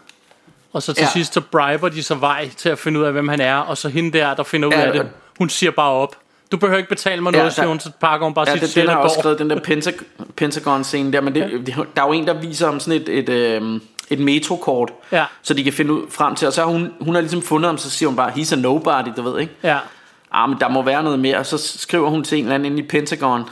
[0.73, 1.09] og så til ja.
[1.09, 3.55] Sidst, så briber de så vej til at finde ud af, hvem han er.
[3.55, 6.15] Og så hende der, der finder ud Ja, af det, hun siger bare op.
[6.51, 8.75] Du behøver ikke betale mig Ja, noget, hun, så pakker hun bare Ja, sit det,
[8.75, 10.03] den har også skrevet, den der Pentag-
[10.35, 13.29] Pentagon-scene der, men det, det, der er jo en, der viser ham sådan et, et,
[13.29, 15.25] øh, et metrokort, Ja.
[15.41, 17.67] så de kan finde ud frem til, og så har hun, hun har ligesom fundet
[17.69, 19.53] ham, så siger hun bare, he's a nobody, du ved ikke?
[19.63, 19.77] Ja,
[20.31, 22.71] Ah, men der må være noget mere, og så skriver hun til en eller anden
[22.71, 23.43] inde i Pentagon,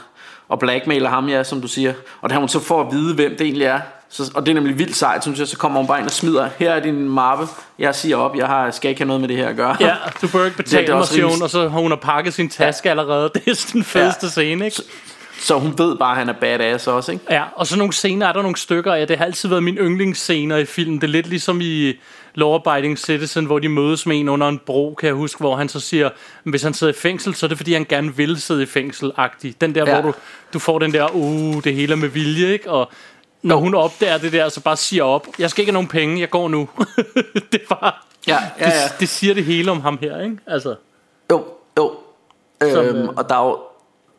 [0.48, 1.92] og blackmailer ham, ja, som du siger.
[2.20, 4.54] Og da hun så får at vide, hvem det egentlig er, så, og det er
[4.54, 7.08] nemlig vildt sejt, synes jeg, så kommer hun bare ind og smider, her er din
[7.08, 7.46] mappe,
[7.78, 9.76] jeg siger op, jeg har, skal ikke have noget med det her at gøre.
[9.80, 13.30] ja, du behøver ikke betale mig, rimelig- og så har hun pakket sin taske allerede.
[13.34, 14.30] Det er den fedeste Ja.
[14.30, 14.82] scene, ikke?
[15.40, 17.24] Så hun ved bare, at han er badass også, ikke?
[17.30, 19.74] Ja, og så nogle scener er der nogle stykker, ja, det har altid været min
[19.76, 21.00] yndlingsscener i film.
[21.00, 21.92] Det er lidt ligesom i
[22.34, 25.56] Law Abiding Citizen, hvor de mødes med en under en bro, kan jeg huske, hvor
[25.56, 26.10] han så siger,
[26.44, 29.54] hvis han sidder i fængsel, så er det fordi, han gerne vil sidde i fængsel-agtig.
[29.60, 29.94] Den der, ja.
[29.94, 30.00] Ja.
[30.00, 30.16] hvor du,
[30.52, 32.70] du får den der, uh, det hele med vilje, ikke?
[32.70, 32.90] Og
[33.46, 36.20] når hun opdager det der, så bare siger op, jeg skal ikke have nogen penge,
[36.20, 36.68] jeg går nu.
[37.52, 37.92] det er bare,
[38.28, 38.88] Ja, ja, det, ja.
[39.00, 40.36] det siger det hele om ham her, ikke?
[40.46, 40.74] Altså,
[41.30, 41.44] Jo,
[41.78, 41.92] jo.
[42.72, 43.58] Som, Øhm, øh, og der er jo,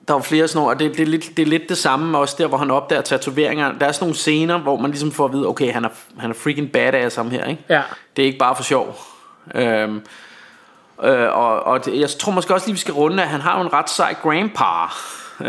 [0.08, 1.78] der er jo flere sådan nogle, og det, det, er lidt, det er lidt det
[1.78, 3.72] samme også der, hvor han opdager tatoveringer.
[3.80, 6.30] Der er sådan nogle scener, hvor man ligesom får at vide, okay, han er, han
[6.30, 7.64] er freaking badass ham her, ikke?
[7.70, 7.82] ja.
[8.16, 9.00] Det er ikke bare for sjov.
[9.56, 10.02] Øhm,
[11.04, 13.58] øh, og, og det, jeg tror måske også lige, vi skal runde, at han har
[13.58, 14.66] jo en ret sej grandpa.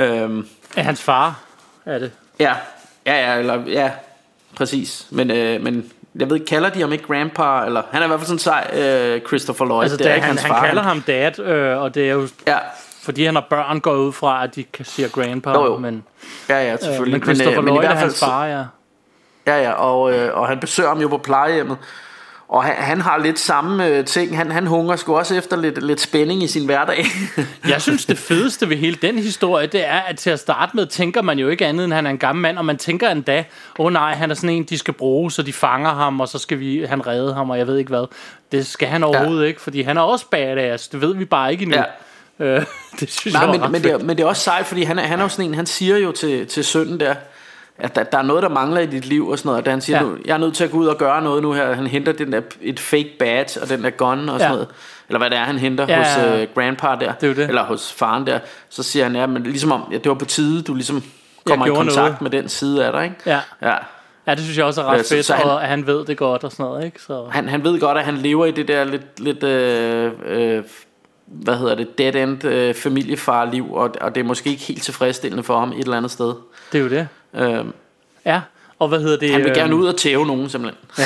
[0.03, 1.41] Øhm, Er hans far,
[1.87, 2.13] er det.
[2.41, 2.55] ja,
[3.15, 3.91] ja, ja, eller, ja,
[4.57, 5.07] præcis.
[5.11, 8.09] Men, øh, men jeg ved ikke, kalder de ham ikke grandpa, eller han er i
[8.09, 9.83] hvert fald sådan sej øh, Christopher Lloyd.
[9.83, 10.67] Altså, det er er, ikke han, hans han far.
[10.67, 12.57] kalder ham dad, øh, og det er jo Ja,
[13.03, 15.77] fordi han har børn, går ud fra, at de kan sige grandpa, Jo, jo.
[15.79, 16.05] men,
[16.49, 17.13] ja, ja, øh, selvfølgelig.
[17.21, 18.65] men Christopher men, øh, Lloyd i er hvert fald hans far, ja.
[19.47, 21.77] Ja, ja, og, øh, og han besøger ham jo på plejehjemmet.
[22.49, 24.37] Og han, han har lidt samme øh, ting.
[24.37, 27.05] Han, han hunger sgu også efter lidt, lidt spænding i sin hverdag.
[27.69, 30.87] Jeg synes, det fedeste ved hele den historie, det er, at til at starte med,
[30.87, 33.45] tænker man jo ikke andet, end han er en gammel mand, og man tænker endda,
[33.79, 36.29] åh oh, nej, han er sådan en, de skal bruge, så de fanger ham, og
[36.29, 38.07] så skal vi, han redde ham, og jeg ved ikke hvad.
[38.53, 39.49] Det skal han overhovedet ja.
[39.49, 41.77] ikke, fordi han er også badass, det ved vi bare ikke endnu.
[41.77, 41.85] Ja.
[42.41, 42.65] Øh,
[43.01, 44.99] det synes Nej, jeg men, men, det er, men det er også sejt, fordi han
[44.99, 47.15] er, han er jo sådan en, han siger jo til, til sønnen der,
[47.79, 49.59] at der, der er noget, der mangler i dit liv og sådan noget.
[49.61, 50.03] Og da han siger, Ja.
[50.03, 51.75] nu, jeg er nødt til at gå ud og gøre noget nu her.
[51.75, 54.49] Han henter den der, et fake badge og den der gun og sådan Ja.
[54.49, 54.69] noget.
[55.09, 57.13] Eller hvad det er, han henter Ja, hos øh, grandpa der.
[57.13, 57.49] Det det.
[57.49, 58.39] Eller hos faren der.
[58.69, 61.03] Så siger han, ja, men ligesom om, ja, det var på tide, du ligesom
[61.47, 62.21] kommer i kontakt noget.
[62.23, 63.17] med den side af dig, ikke?
[63.27, 63.41] Ja.
[63.63, 63.75] Ja.
[64.27, 65.87] ja, det synes jeg også er ret Ja, så- fedt, så han- og at han
[65.87, 67.03] ved det godt og sådan noget, ikke?
[67.03, 70.63] Så, Han, han ved godt, at han lever i det der lidt, lidt øh, øh,
[71.27, 75.43] hvad hedder det, dead end øh, familiefarliv, og, og det er måske ikke helt tilfredsstillende
[75.43, 76.33] for ham et eller andet sted.
[76.73, 77.09] det er jo det.
[77.35, 77.65] Øh,
[78.27, 78.41] Ja,
[78.79, 79.31] og hvad hedder det?
[79.31, 80.81] han vil gerne øhm, ud og tæve nogen simpelthen.
[80.99, 81.05] Ja.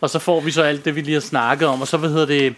[0.00, 1.80] og så får vi så alt det, vi lige har snakket om.
[1.80, 2.54] Og så, hvad hedder det...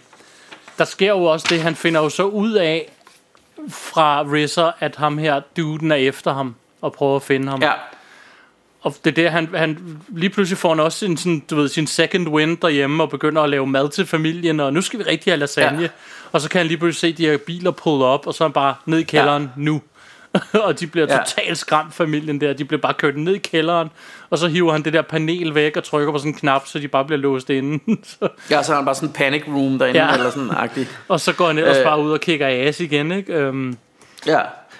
[0.77, 2.91] Der sker jo også det, han finder jo så ud af
[3.69, 7.61] fra RZA, at ham her, duden er efter ham og prøver at finde ham.
[7.61, 7.71] Ja,
[8.81, 11.69] Og det er det, han, han lige pludselig får han også sin, sådan, du ved,
[11.69, 15.03] sin second wind derhjemme og begynder at lave mad til familien, og nu skal vi
[15.03, 15.81] rigtig have lasagne.
[15.81, 15.87] Ja.
[16.31, 18.47] Og så kan han lige pludselig se de her biler pull op, og så er
[18.47, 19.49] han bare ned i kælderen ja.
[19.55, 19.81] nu.
[20.65, 21.17] og de bliver Ja.
[21.17, 22.53] totalt skræmt, familien der.
[22.53, 23.89] De bliver bare kørt ned i kælderen,
[24.29, 26.79] og så hiver han det der panel væk og trykker på sådan en knap, så
[26.79, 27.79] de bare bliver låst inde.
[28.19, 30.13] så, ja så har han bare sådan en panic room derinde, Ja.
[30.13, 30.87] eller sådan agtig.
[31.07, 31.83] og så går han ellers Øh.
[31.83, 33.33] bare ud og kigger ass igen, ikke?
[33.33, 33.77] Øhm,
[34.27, 34.39] Ja.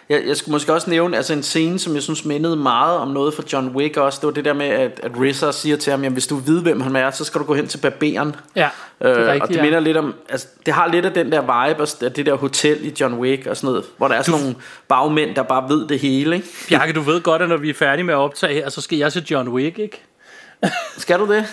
[0.10, 3.08] Jeg, jeg skulle måske også nævne altså en scene, som jeg synes mindede meget om
[3.08, 4.20] noget fra John Wick også.
[4.22, 6.62] Det var det der med, at, at RZA siger til ham, jamen hvis du ved,
[6.62, 8.36] hvem han er, så skal du gå hen til barberen.
[8.56, 9.62] Ja, det er Øh, rigtigt, og det ja.
[9.62, 12.86] minder lidt om, altså, det har lidt af den der vibe af det der hotel
[12.86, 14.56] i John Wick og sådan noget, hvor der er sådan nogle
[14.88, 16.47] bagmænd, der bare ved det hele, ikke?
[16.70, 18.97] Bjarke, du ved godt, at når vi er færdige med at optage her, så skal
[18.97, 20.01] jeg se John Wick, ikke?
[20.97, 21.45] Skal du det?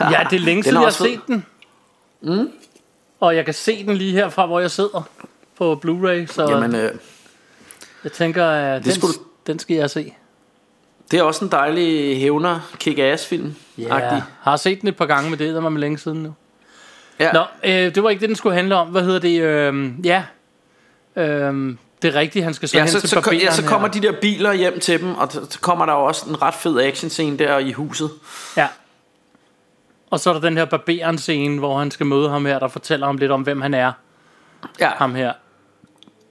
[0.00, 1.46] Ja, det er længe Den siden, jeg har set den.
[2.22, 2.50] Mm.
[3.20, 5.08] Og jeg kan se den lige herfra, hvor jeg sidder
[5.58, 6.90] på Blu-ray, så Jamen, øh,
[8.04, 9.14] jeg tænker, at den, skulle
[9.46, 10.14] den skal jeg se.
[11.10, 13.54] det er også en dejlig hævner kick-ass film.
[13.78, 16.34] Ja, har set den et par gange, men det er mig længe siden nu.
[17.20, 17.32] Ja.
[17.32, 18.88] Nå, øh, det var ikke det, den skulle handle om.
[18.88, 19.40] Hvad hedder det?
[19.42, 20.24] Øh, ja,
[21.16, 23.64] øh, det er rigtigt, han skal så Ja, hen så, til så, barberen ja, så
[23.66, 24.00] kommer her.
[24.00, 26.54] de der biler hjem til dem, og så så kommer der jo også en ret
[26.54, 28.10] fed action scene der i huset.
[28.56, 28.68] Ja.
[30.10, 32.68] Og så er der den her barberen scene, hvor han skal møde ham her, der
[32.68, 33.92] fortæller ham lidt om, hvem han er.
[34.80, 34.90] Ja.
[34.96, 35.32] Ham her.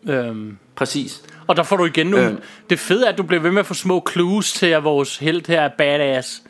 [0.10, 1.22] Øhm, Præcis.
[1.50, 2.26] Og der får du igen nogle...
[2.26, 2.42] Øhm.
[2.70, 5.18] Det fede er, at du bliver ved med at få små clues til, at vores
[5.18, 6.42] held her er badass.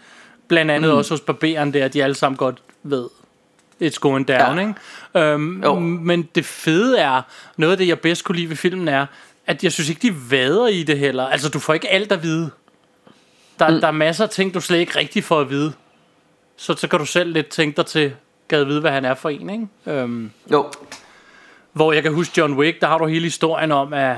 [0.47, 0.97] Blandt andet mm.
[0.97, 3.07] også hos barberen der, de alle sammen godt ved.
[3.83, 4.67] It's going down, Ja.
[4.67, 5.33] ikke?
[5.33, 5.79] Øhm, Jo.
[5.79, 7.21] men det fede er,
[7.57, 9.05] noget af det, jeg bedst kunne lide ved filmen er,
[9.47, 11.27] at jeg synes ikke, de vader i det heller.
[11.27, 12.49] Altså, du får ikke alt at vide.
[13.59, 13.81] Der, mm.
[13.81, 15.73] der er masser af ting, du slet ikke rigtig får at vide.
[16.57, 18.13] Så, så kan du selv lidt tænke dig til,
[18.47, 19.67] gad vide, hvad han er for en, ikke?
[19.99, 20.71] Øhm, Jo.
[21.73, 24.15] hvor jeg kan huske John Wick, der har du hele historien om, at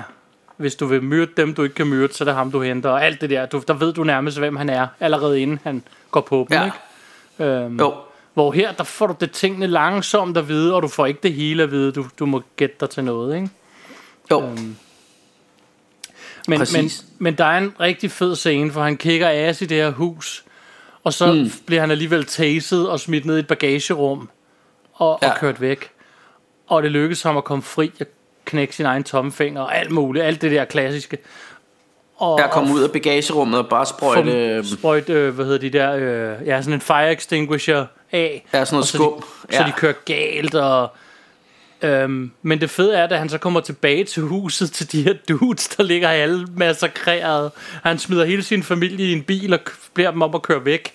[0.61, 2.89] hvis du vil myrde dem, du ikke kan myrde, så er det ham, du henter.
[2.89, 5.83] Og alt det der, du, der ved du nærmest, hvem han er, allerede inden han
[6.11, 6.65] går på dem, Ja.
[6.65, 7.53] ikke?
[7.53, 7.93] Øhm, Jo.
[8.33, 11.33] Hvor her, der får du det tingene langsomt at vide, og du får ikke det
[11.33, 11.91] hele at vide.
[11.91, 13.49] Du, du må gætte dig til noget, ikke?
[14.31, 14.41] Jo.
[14.41, 14.75] Øhm, men,
[16.47, 17.05] men, Præcis.
[17.19, 20.43] men der er en rigtig fed scene, for han kigger ass i det her hus,
[21.03, 21.51] og så mm.
[21.65, 24.29] bliver han alligevel taset og smidt ned i et bagagerum
[24.93, 25.29] og, ja.
[25.31, 25.89] Og kørt væk.
[26.67, 28.05] Og det lykkes ham at komme fri og
[28.45, 30.25] knække sin egen tommefinger og alt muligt.
[30.25, 31.17] Alt det der klassiske.
[32.17, 34.31] Og, Jeg kom ud af bagagerummet og bare sprøjte...
[34.31, 38.45] øh, sprøjt, øh, hvad hedder de der, øh, ja, sådan en fire extinguisher af.
[38.53, 39.13] Ja, sådan noget og så skum.
[39.49, 39.67] De, Så Ja.
[39.67, 40.91] de kører galt, og...
[41.83, 45.13] Øhm, men det fede er, at han så kommer tilbage til huset til de her
[45.29, 47.51] dudes, der ligger alle massakreret.
[47.83, 49.59] Han smider hele sin familie i en bil og
[49.93, 50.93] beder dem om at køre væk.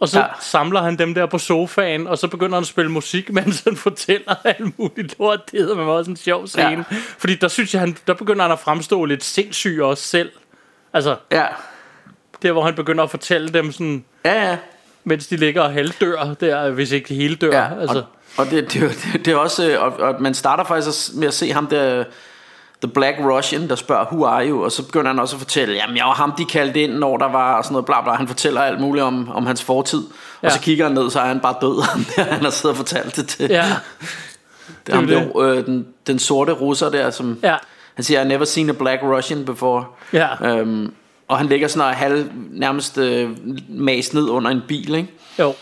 [0.00, 0.26] Og så ja.
[0.40, 3.76] Samler han dem der på sofaen, og så begynder han at spille musik, mens han
[3.76, 5.50] fortæller alt muligt lort.
[5.50, 6.64] Det hedder man også en sjov scene.
[6.64, 6.70] Ja.
[6.70, 6.82] Ja.
[7.18, 10.30] Fordi der synes jeg, han, der begynder han at fremstå lidt sindssyg også selv.
[10.92, 11.46] Altså, Ja.
[12.42, 14.56] der hvor han begynder at fortælle dem sådan, Ja, ja.
[15.04, 17.52] mens de ligger og halvdør der, hvis ikke de hele dør.
[17.56, 17.80] ja.
[17.80, 17.98] altså.
[17.98, 18.04] Og,
[18.44, 19.70] og det, det, det, det er også...
[19.70, 22.04] øh, Og, og man starter faktisk med at se ham der...
[22.82, 24.64] The Black Russian, der spørger, who are you?
[24.64, 27.16] Og så begynder han også at fortælle, jamen jeg var ham, de kaldte ind, når
[27.16, 28.12] der var og sådan noget, bla bla.
[28.12, 30.02] Han fortæller alt muligt om, om hans fortid.
[30.42, 30.46] Ja.
[30.46, 31.82] Og så kigger han ned, så er han bare død.
[32.32, 33.46] han har siddet og fortalt det til.
[33.50, 33.64] Ja,
[34.86, 37.38] det er ham det er der, øh, den, den sorte russer der, som...
[37.42, 37.56] ja,
[37.94, 39.84] Han siger, I've never seen a black Russian before.
[40.12, 40.28] ja.
[40.56, 40.92] Øhm,
[41.28, 43.30] og han ligger sådan og halv nærmest øh,
[43.68, 45.08] mast ned under en bil, ikke?
[45.38, 45.54] Jo.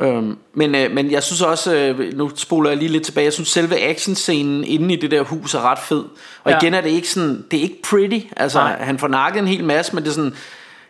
[0.00, 3.32] Øhm, men, øh, men jeg synes også, øh, nu spoler jeg lige lidt tilbage, jeg
[3.32, 6.04] synes selve actionscenen inde i det der hus er ret fed.
[6.44, 6.58] Og Ja.
[6.62, 8.76] igen er det ikke sådan, det er ikke pretty, altså Nej.
[8.82, 10.34] han får nakket en hel masse, men det er sådan,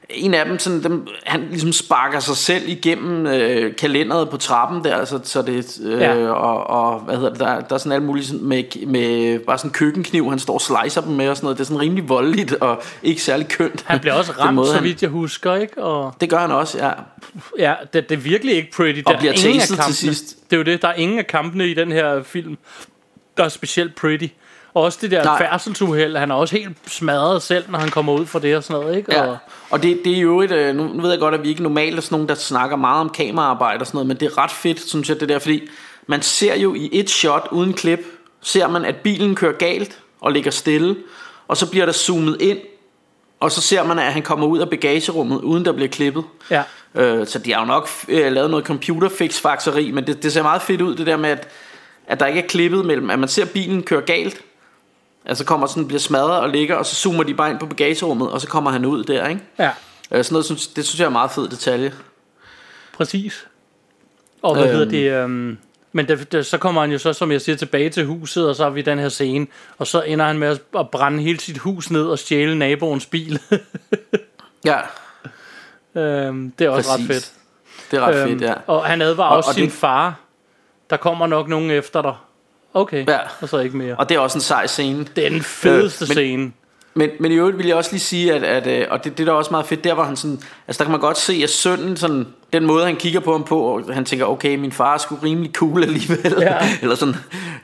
[0.08, 4.84] en af dem, sådan, dem han ligesom sparker sig selv igennem øh, kalenderet på trappen
[4.84, 6.28] der, så, så det, øh, Ja.
[6.30, 9.58] og, og hvad hedder det, der, der er sådan alt muligt sådan med, med bare
[9.58, 11.80] sådan en køkkenkniv, han står og slicer dem med og sådan noget, det er sådan
[11.80, 13.84] rimelig voldeligt og ikke særlig kønt.
[13.86, 15.82] Han bliver også ramt, måde, så vidt jeg husker, ikke?
[15.84, 16.90] Og Det gør han også, ja.
[17.58, 19.00] ja, det, det er virkelig ikke pretty.
[19.06, 20.36] Der Og bliver er ingen af taset til kampene- sidst.
[20.50, 22.56] Det er jo det, der er ingen af kampene i den her film,
[23.36, 24.26] der er specielt pretty.
[24.74, 25.38] Og også det der Nej.
[25.38, 28.82] færdselsuheld, han er også helt smadret selv, når han kommer ud fra det og sådan
[28.82, 29.14] noget, ikke?
[29.14, 29.26] Ja.
[29.26, 29.38] Og,
[29.70, 31.62] Og det, det er jo et, øh, nu nu ved jeg godt, at vi ikke
[31.62, 34.38] normalt er sådan nogen, der snakker meget om kameraarbejde og sådan noget, men det er
[34.38, 35.68] ret fedt, synes jeg, det der, fordi
[36.06, 38.00] man ser jo i et shot uden klip,
[38.40, 40.96] ser man, at bilen kører galt og ligger stille,
[41.48, 42.58] og så bliver der zoomet ind,
[43.40, 46.24] og så ser man, at han kommer ud af bagagerummet, uden der bliver klippet.
[46.50, 46.62] ja.
[46.94, 50.62] Øh, så de har jo nok øh, lavet noget computerfix-fakseri, men det, det ser meget
[50.62, 51.48] fedt ud, det der med, at,
[52.06, 54.40] at der ikke er klippet mellem, at man ser bilen køre galt,
[55.24, 58.30] altså kommer sådan, bliver smadret og ligger, og så zoomer de bare ind på bagagerummet,
[58.30, 59.40] og så kommer han ud der, ikke?
[59.58, 59.70] ja,
[60.12, 61.92] Øh, sådan noget, synes, det synes jeg er en meget fed detalje.
[62.96, 63.46] præcis.
[64.42, 64.72] Og hvad Øhm.
[64.72, 65.10] hedder det...
[65.24, 65.58] Øhm,
[65.92, 68.56] men det, det, så kommer han jo så, som jeg siger, tilbage til huset, og
[68.56, 69.46] så har vi den her scene,
[69.78, 73.06] og så ender han med at, at brænde hele sit hus ned og stjæle naboens
[73.06, 73.40] bil.
[74.64, 74.78] Ja,
[75.94, 77.08] øhm, det er også Præcis.
[77.08, 77.32] ret fedt.
[77.90, 78.54] det er ret øhm, fedt, ja.
[78.66, 80.14] Og han advarer Og- også og sin det- far.
[80.90, 82.14] Der kommer nok nogen efter dig.
[82.74, 83.18] Okay, Ja.
[83.40, 83.94] og så ikke mere.
[83.96, 85.06] Og det er også en sej scene.
[85.16, 86.52] Det er den fedeste Øh, men- scene.
[86.94, 89.26] Men, men i øvrigt vil jeg også lige sige, at, at øh, og det, det
[89.26, 91.40] der er også meget fedt, der var han sådan, altså der kan man godt se,
[91.42, 94.72] at sønnen sådan, den måde han kigger på ham på, og han tænker, okay, min
[94.72, 96.56] far er sgu rimelig cool alligevel, Ja.
[96.82, 97.14] eller sådan,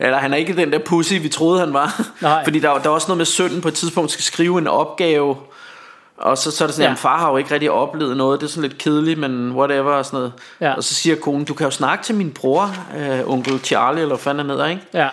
[0.01, 2.03] Eller han er ikke den der pussy, vi troede han var.
[2.23, 2.45] Nej.
[2.45, 5.37] Fordi der, der er også noget med sønnen på et tidspunkt skal skrive en opgave.
[6.17, 6.89] Og så, så er det sådan, Ja.
[6.89, 6.93] ja.
[6.93, 8.41] at far har jo ikke rigtig oplevet noget.
[8.41, 10.33] Det er sådan lidt kedeligt, men whatever og sådan noget.
[10.61, 10.75] Ja.
[10.75, 14.15] Og så siger konen, du kan jo snakke til min bror, øh, onkel Charlie, eller
[14.15, 14.83] hvad fanden han hedder, ikke?
[14.95, 15.09] Ja,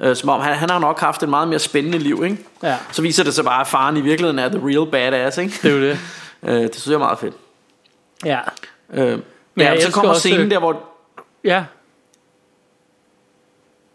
[0.00, 2.38] Øh, som om han, han har nok haft et meget mere spændende liv, ikke?
[2.62, 5.58] ja, Så viser det sig bare, at faren i virkeligheden er the real badass, ikke?
[5.62, 5.98] det er jo det.
[6.42, 7.34] Øh, det synes jeg er meget fedt.
[8.24, 8.40] Ja,
[8.92, 9.18] Øh, jeg
[9.56, 10.82] ja, så kommer også- scenen der, hvor,
[11.44, 11.64] ja,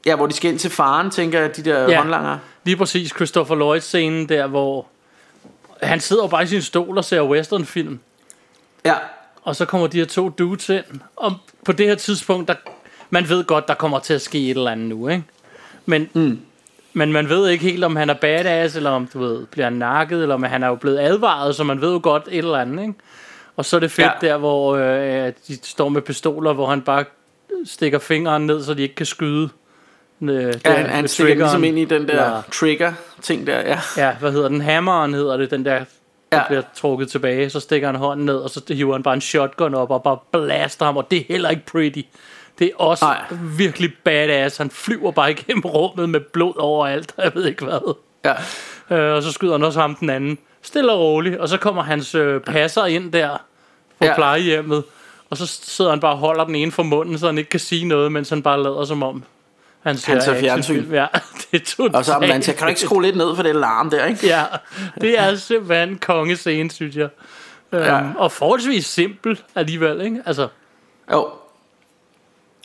[0.06, 1.90] ja, hvor de skal ind til faren, tænker jeg, de der Ja.
[1.90, 1.98] ja.
[1.98, 2.38] håndlanger.
[2.64, 4.86] lige præcis Christopher Lloyd scenen der, hvor
[5.82, 8.00] han sidder jo bare i sin stol og ser westernfilm.
[8.86, 8.96] Ja,
[9.42, 10.86] Og så kommer de her to dudes ind.
[11.16, 11.34] Og
[11.66, 12.56] på det her tidspunkt, der,
[13.10, 15.24] man ved godt, der kommer til at ske et eller andet nu, ikke?
[15.86, 16.40] Men, mm.
[16.94, 20.22] men man ved ikke helt, om han er badass, eller om, du ved, bliver nakket,
[20.22, 22.82] eller om han er jo blevet advaret, så man ved jo godt et eller andet,
[22.82, 22.94] ikke?
[23.56, 24.12] Og så er det fedt.
[24.22, 24.28] Ja.
[24.28, 27.06] der, hvor øh, de står med pistoler, hvor han bare
[27.66, 29.50] stikker fingeren ned, så de ikke kan skyde.
[30.30, 32.42] Øh, ja der han, han stikker ligesom ind i den der Ja.
[32.54, 33.80] trigger-ting der, ja.
[33.98, 34.62] Ja, hvad hedder den?
[34.62, 35.84] Hammeren hedder det, den der,
[36.32, 36.44] der Ja.
[36.48, 37.50] bliver trukket tilbage.
[37.50, 40.18] Så stikker han hånden ned, og så hiver han bare en shotgun op og bare
[40.32, 42.02] blaster ham, og det er heller ikke pretty.
[42.60, 43.22] Det er også Nej.
[43.58, 44.58] virkelig badass.
[44.58, 47.94] Han flyver bare igennem rummet med blod overalt, jeg ved ikke hvad.
[48.26, 48.34] ja.
[48.96, 50.38] Øh, og så skyder han også ham den anden.
[50.62, 51.38] Stille og roligt.
[51.38, 53.30] Og så kommer hans øh, passer ind der
[54.00, 54.16] på Ja.
[54.16, 54.84] plejehjemmet.
[55.30, 57.60] Og så sidder han bare og holder den ene for munden, så han ikke kan
[57.60, 59.24] sige noget, mens han bare lader som om.
[59.84, 60.92] Han ser, Han ser fjernsyn.
[60.92, 61.06] Ja,
[61.52, 61.96] det er totalt.
[61.96, 64.28] Og så man siger, kan du ikke skrue lidt ned for det larm der, ikke?
[64.28, 64.44] Ja,
[65.02, 67.10] det er simpelthen en kongescene, synes jeg.
[67.74, 67.96] Ja.
[67.98, 68.02] Ja.
[68.18, 70.22] Og forholdsvis simpel alligevel, ikke?
[70.26, 70.48] Altså,
[71.12, 71.30] Jo,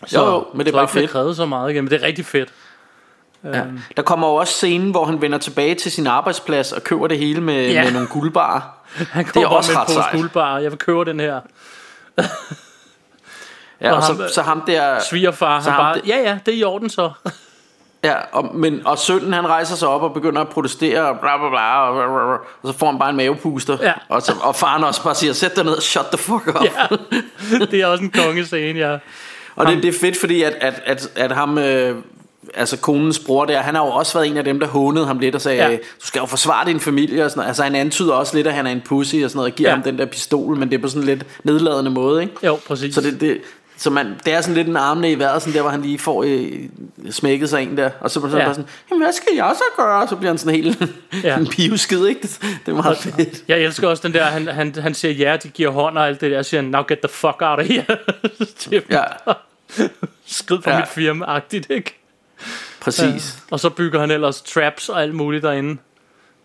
[0.06, 1.10] så, Jo, jo, men det er bare fedt.
[1.10, 2.48] krævet så meget igen, men det er rigtig fedt.
[3.44, 3.62] ja.
[3.96, 7.18] Der kommer jo også scenen, hvor han vender tilbage til sin arbejdsplads og køber det
[7.18, 7.84] hele med, Ja.
[7.84, 8.60] med nogle guldbarer.
[9.12, 10.12] Han Det er også med en ret sejt.
[10.16, 10.58] guldbar.
[10.58, 11.40] Jeg vil købe den her.
[13.80, 14.98] Ja, Og og, ham- så, så ham der...
[15.10, 17.10] Svigerfar, Så han bare, det- ja ja, det er i orden så.
[18.04, 21.36] Ja, og, men, og sønnen han rejser sig op og begynder at protestere og bla
[21.38, 23.92] bla bla og, og, og så får han bare en mavepuster Ja.
[24.08, 26.96] og, så, og faren også bare siger sæt dig ned shut the fuck up ja,
[27.70, 28.96] det er også en kongescene, ja.
[29.56, 31.96] og det, det er fedt fordi at, at, at, at ham øh,
[32.54, 35.18] altså konens bror der han har jo også været en af dem der hånede ham
[35.18, 35.72] lidt og sagde Ja.
[35.76, 37.48] du skal jo forsvare din familie og sådan noget.
[37.48, 39.70] altså han antyder også lidt at han er en pussy og sådan noget og giver
[39.70, 39.74] ja.
[39.74, 42.58] ham den der pistol men det er på sådan en lidt nedladende måde ikke Jo,
[42.68, 42.94] præcis.
[42.94, 43.38] så det, det
[43.78, 45.98] så man, det er sådan lidt en armene i vejret, sådan der, hvor han lige
[45.98, 46.52] får øh,
[47.10, 48.36] smækket sig en der, og så, så Ja.
[48.38, 48.44] ja.
[48.44, 50.02] bare sådan, jamen hvad skal jeg så gøre?
[50.02, 51.28] Og så bliver han sådan helt Ja.
[51.28, 51.36] ja.
[51.40, 52.22] en pivskid, ikke?
[52.22, 53.44] Det, det er meget fedt.
[53.48, 56.20] Jeg elsker også den der, han, han, han siger ja, de giver hånd og alt
[56.20, 57.84] det der, og siger han, now get the fuck out of here.
[58.72, 59.02] er Ja,
[60.26, 60.76] skrid fra ja.
[60.76, 60.82] Ja.
[60.82, 61.98] mit firma-agtigt, ikke?
[62.80, 63.38] præcis.
[63.50, 65.76] Og så bygger han ellers traps og alt muligt derinde.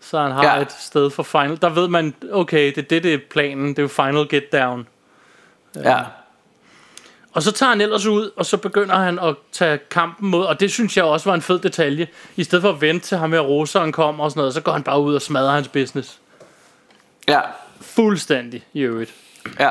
[0.00, 0.54] Så han har ja.
[0.54, 0.60] Ja.
[0.60, 1.58] et sted for final.
[1.62, 3.68] Der ved man, okay, det er det, det er planen.
[3.68, 4.86] Det er jo final get down.
[5.76, 5.98] Ja.
[7.32, 10.60] Og så tager han ellers ud, og så begynder han at tage kampen mod, og
[10.60, 12.08] det synes jeg også var en fed detalje.
[12.36, 14.72] I stedet for at vente til ham her roseren kommer og sådan noget, så går
[14.72, 16.18] han bare ud og smadrer hans business.
[17.28, 17.40] Ja,
[17.80, 19.10] Fuldstændig i øvrigt.
[19.60, 19.70] ja.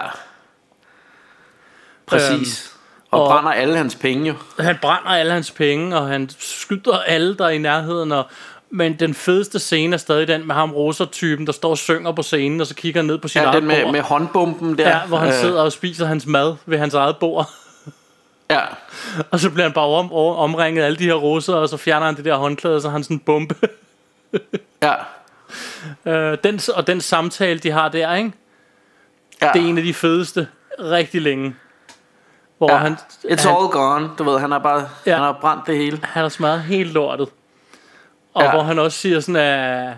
[2.06, 2.72] Præcis.
[3.12, 4.36] og, og- og brænder alle hans penge jo.
[4.64, 8.12] Han brænder alle hans penge, og han skyder alle, der er i nærheden.
[8.12, 8.26] Og,
[8.74, 12.22] men den fedeste scene er stadig den med ham roser-typen, der står og synger på
[12.22, 13.92] scenen, og så kigger ned på sin Ja, eget den med, bord.
[13.92, 14.90] med håndbomben der.
[14.90, 17.50] Ja, hvor han Øh, sidder og spiser hans mad ved hans eget bord.
[18.50, 18.60] Ja,
[19.32, 21.78] Og så bliver han bare om, om, omringet af alle de her roser, og så
[21.78, 23.56] fjerner han det der håndklæde, og så har han sådan en bombe.
[24.84, 24.94] ja,
[26.12, 28.32] øh, den, og den samtale, de har der, ikke?
[29.42, 29.50] ja.
[29.54, 30.48] det er en af de fedeste
[30.80, 31.56] rigtig længe.
[32.58, 32.78] Hvor ja.
[32.78, 32.94] han,
[33.26, 34.10] It's han, all gone.
[34.18, 35.14] Du ved, han har bare ja.
[35.14, 36.00] han har brændt det hele.
[36.04, 37.30] han har smadret helt lortet.
[38.34, 38.52] Og Ja.
[38.52, 39.94] hvor han også siger sådan, at,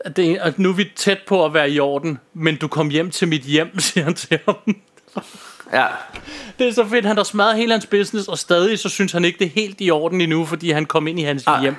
[0.00, 2.88] at, det, at nu er vi tæt på at være i orden, men du kom
[2.90, 4.76] hjem til mit hjem, siger han til ham.
[5.72, 5.84] Ja,
[6.58, 9.24] Det er så fedt, han har smadret hele hans business, og stadig så synes han
[9.24, 11.62] ikke, det er helt i orden endnu, fordi han kom ind i hans Ah.
[11.62, 11.76] hjem.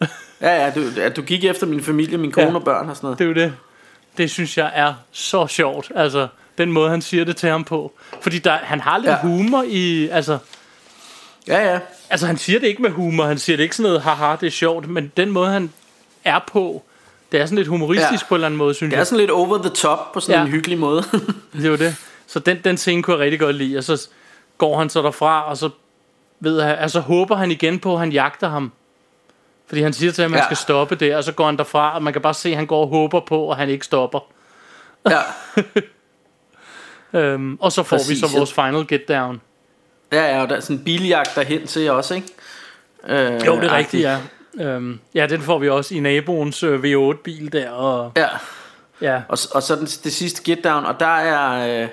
[0.40, 2.54] ja, ja du, at du gik efter min familie, min kone Ja.
[2.54, 3.18] og børn og sådan noget.
[3.18, 3.54] Det er jo det.
[4.18, 5.92] Det synes jeg er så sjovt.
[5.94, 6.28] Altså,
[6.58, 7.92] den måde, han siger det til ham på.
[8.20, 9.12] Fordi der, han har lidt ja.
[9.14, 9.20] Ja.
[9.22, 10.08] humor i...
[10.08, 10.38] Altså,
[11.48, 11.78] Ja, ja.
[12.10, 13.24] Altså, han siger det ikke med humor.
[13.24, 14.88] Han siger det ikke sådan noget, haha, det er sjovt.
[14.88, 15.72] Men den måde, han
[16.24, 16.82] er på,
[17.32, 18.28] det er sådan lidt humoristisk ja.
[18.28, 19.06] På en eller anden måde, synes Det er jeg.
[19.06, 20.44] sådan lidt over the top på sådan Ja.
[20.44, 21.02] en hyggelig måde.
[21.52, 21.96] Det er jo det.
[22.26, 23.78] Så den, den scene kunne jeg rigtig godt lide.
[23.78, 24.08] Og så
[24.58, 25.70] går han så derfra, og så,
[26.40, 28.72] ved jeg, altså, håber han igen på, at han jagter ham.
[29.66, 30.54] Fordi han siger til ham, at han Ja.
[30.54, 32.66] skal stoppe der, og så går han derfra, og man kan bare se, at han
[32.66, 34.20] går og håber på, at han ikke stopper.
[35.10, 35.18] ja.
[37.12, 39.40] Øhm, og så får Præcis, vi så vores final get down.
[40.12, 42.28] Ja, ja, og der er sådan en biljagt derhen til også, ikke?
[43.08, 44.18] Øh, Jo, det er rigtigt, ja.
[44.60, 47.70] Øhm, ja, den får vi også i naboens øh, V8-bil der.
[47.70, 48.28] Og, Ja,
[49.00, 51.82] ja, og, og så den, det sidste get down, og der er...
[51.82, 51.88] Øh,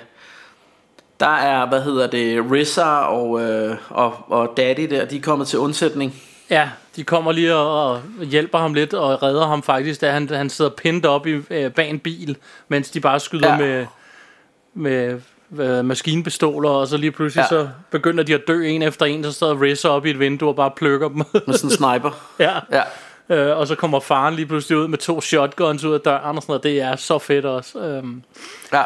[1.20, 5.48] der er, hvad hedder det, RZA og, øh, og, og Daddy der, de er kommet
[5.48, 6.22] til undsætning.
[6.50, 10.28] Ja, de kommer lige og, og hjælper ham lidt og redder ham faktisk, da han,
[10.28, 12.36] han sidder pindet op i, øh, bag en bil,
[12.68, 13.50] mens de bare skyder.
[13.50, 13.56] Ja.
[13.56, 13.86] med,
[14.74, 15.20] med
[15.60, 17.48] øh, maskinpistoler, og så lige pludselig ja.
[17.48, 20.48] Så begynder de at dø en efter en, så står Rizzer op i et vindue
[20.48, 21.16] og bare plukker dem.
[21.46, 22.10] Med sådan en sniper.
[22.38, 22.54] ja.
[22.72, 22.82] Ja.
[23.36, 26.42] Øh, og så kommer faren lige pludselig ud med to shotguns ud af døren og
[26.42, 26.62] sådan noget.
[26.62, 27.78] Det er så fedt også.
[27.78, 28.22] Øhm.
[28.72, 28.82] Ja.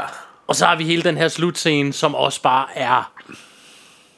[0.47, 3.13] Og så har vi hele den her slutscene, som også bare er...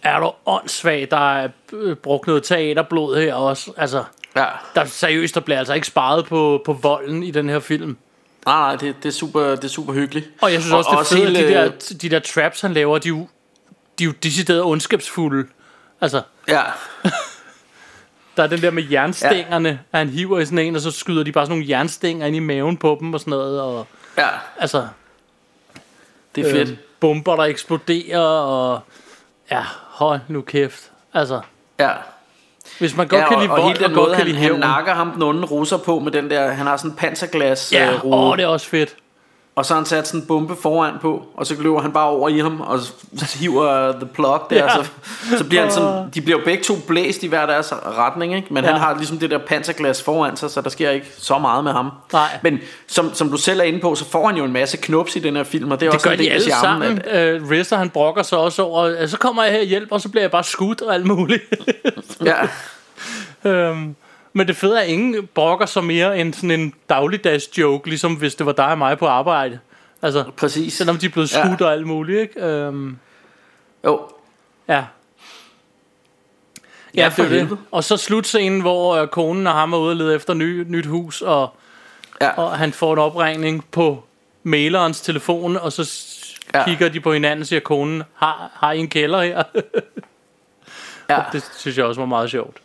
[0.03, 3.73] Er du åndssvag, der er øh, brugt noget teaterblod her også.
[3.77, 4.05] Altså,
[4.37, 4.45] Ja.
[4.75, 7.97] der seriøst, der bliver altså ikke sparet på, på volden i den her film.
[8.47, 10.29] Nej, nej, det, det, er super, det er super hyggeligt.
[10.43, 12.99] Og jeg synes også, det er fedt, hele- de der, de der traps, han laver,
[12.99, 13.29] de er jo,
[13.99, 15.49] de er jo decideret ondskabsfulde.
[16.01, 16.63] Altså, Ja,
[18.37, 19.99] der er den der med jernstængerne, ja.
[19.99, 22.39] han hiver i sådan en, og så skyder de bare sådan nogle jernstænger ind i
[22.39, 23.61] maven på dem og sådan noget.
[23.61, 23.87] Og,
[24.19, 24.29] ja,
[24.59, 24.89] altså,
[26.35, 26.71] det er fedt.
[26.71, 28.81] øh, bomber, der eksploderer, og
[29.51, 30.91] ja, hold nu kæft.
[31.15, 31.41] Altså,
[31.79, 31.93] Ja.
[32.81, 34.27] Hvis man godt ja, kan og, lide og vold, hele og den godt måde, kan
[34.35, 36.97] han, han nakker ham den onde russer på med den der, han har sådan en
[36.97, 38.95] panserglas Ja, øh, åh, det er også fedt.
[39.57, 42.09] og så har han sat sådan en bombe foran på, og så løber han bare
[42.09, 44.69] over i ham, og så hiver the plug der, Ja.
[44.69, 44.89] så,
[45.39, 48.55] så bliver han sådan, de bliver jo begge to blæst i hver deres retning, ikke?
[48.55, 48.71] men Ja.
[48.71, 51.73] han har ligesom det der panserglas foran sig, så der sker ikke så meget med
[51.73, 51.91] ham.
[52.13, 52.29] Nej.
[52.43, 55.17] Men som, som du selv er inde på, så får han jo en masse knups
[55.17, 57.01] i den her film, og det er Det også gør en del de alle charmen,
[57.05, 57.17] sammen.
[57.17, 60.09] Øh, Rizzer, han brokker sig også over, så kommer jeg her og hjælper, og så
[60.09, 61.43] bliver jeg bare skudt og alt muligt.
[62.25, 62.49] Ja,
[63.51, 63.97] øhm,
[64.33, 68.15] men det fede er, at ingen brokker sig mere end sådan en dagligdags joke, ligesom
[68.15, 69.59] hvis det var dig og mig på arbejde.
[70.03, 70.73] Altså, præcis.
[70.73, 71.45] selvom de er blevet Ja.
[71.47, 72.41] skudt og alt muligt, ikke?
[72.41, 72.99] Øhm,
[73.85, 74.01] Jo,
[74.69, 74.75] ja.
[74.75, 74.85] Ja,
[76.95, 77.59] Ja, for det helvede.
[77.71, 80.87] Og så slutscenen, hvor øh, konen og ham er ude og lede efter ny, nyt
[80.87, 81.55] hus, og,
[82.21, 82.31] Ja.
[82.31, 84.05] og han får en opringning på
[84.43, 86.17] mailerens telefon, og så
[86.55, 86.65] Ja.
[86.65, 89.43] kigger de på hinanden og siger, konen, har, har I en kælder her?
[91.17, 91.23] ja.
[91.33, 92.57] det synes jeg også var meget sjovt.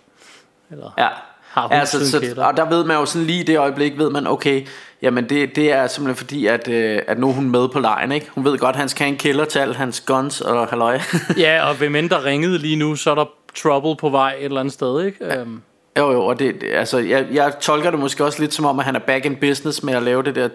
[0.71, 1.07] Eller, Ja.
[1.51, 2.45] Har hun altså, så, en kælder?
[2.45, 4.67] og der ved man jo sådan lige i det øjeblik, ved man, okay,
[5.01, 8.11] jamen det, det er simpelthen fordi, at, øh, at nu er hun med på lejen,
[8.11, 8.27] ikke?
[8.35, 10.99] Hun ved godt, at han skal have en kælder til alle hans guns og halløj.
[11.37, 13.25] Ja, og hvem end der ringede lige nu, så er der
[13.55, 15.25] trouble på vej et eller andet sted, ikke?
[15.25, 15.39] Ja.
[15.39, 15.61] Øhm,
[15.97, 18.79] jo, jo, og det, det- altså, jeg, jeg tolker det måske også lidt som om,
[18.79, 20.49] at han er back in business med at lave det der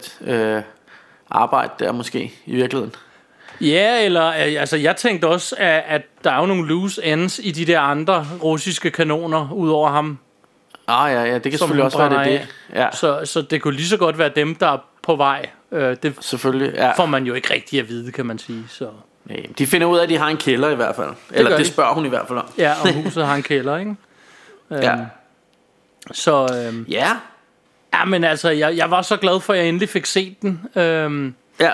[0.56, 0.62] øh,
[1.30, 2.94] arbejde der måske, i virkeligheden.
[3.60, 7.40] Ja, eller øh, altså, jeg tænkte også, at, at der er jo nogle loose ends
[7.42, 10.18] i de der andre russiske kanoner, ud over ham.
[10.88, 12.48] Ah ja, ja, det kan selvfølgelig også være det, det.
[12.74, 12.88] Ja.
[12.92, 15.48] Så, så det kunne lige så godt være dem, der er på vej.
[15.72, 16.92] Øh, det selvfølgelig, ja.
[16.92, 18.64] får man jo ikke rigtig at vide, kan man sige.
[18.68, 18.88] Så.
[19.24, 21.10] Nej, De finder ud af, at de har en kælder i hvert fald.
[21.30, 21.70] Eller gør det de.
[21.72, 22.44] spørger hun i hvert fald om.
[22.58, 23.94] Ja, og huset har en kælder, ikke?
[24.72, 24.96] Øhm, Ja.
[26.12, 27.10] Så øhm, Ja,
[27.94, 30.60] ja, men altså, jeg, jeg var så glad for, at jeg endelig fik set den.
[30.76, 31.70] Øhm, ja.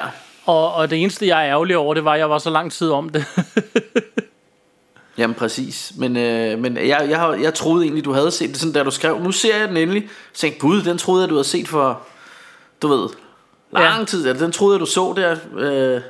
[0.47, 2.72] Og, og det eneste, jeg er ærgerlig over, det var, at jeg var så lang
[2.72, 3.24] tid om det.
[5.18, 8.72] Jamen præcis, men, øh, men jeg, jeg, jeg troede egentlig du havde set det sådan
[8.72, 11.34] Da du skrev, nu ser jeg den endelig Så tænkte gud, den troede jeg du
[11.34, 12.01] havde set for
[12.82, 13.09] Du ved,
[13.72, 14.05] lang Ja.
[14.05, 16.01] tid Den troede jeg du så der øh,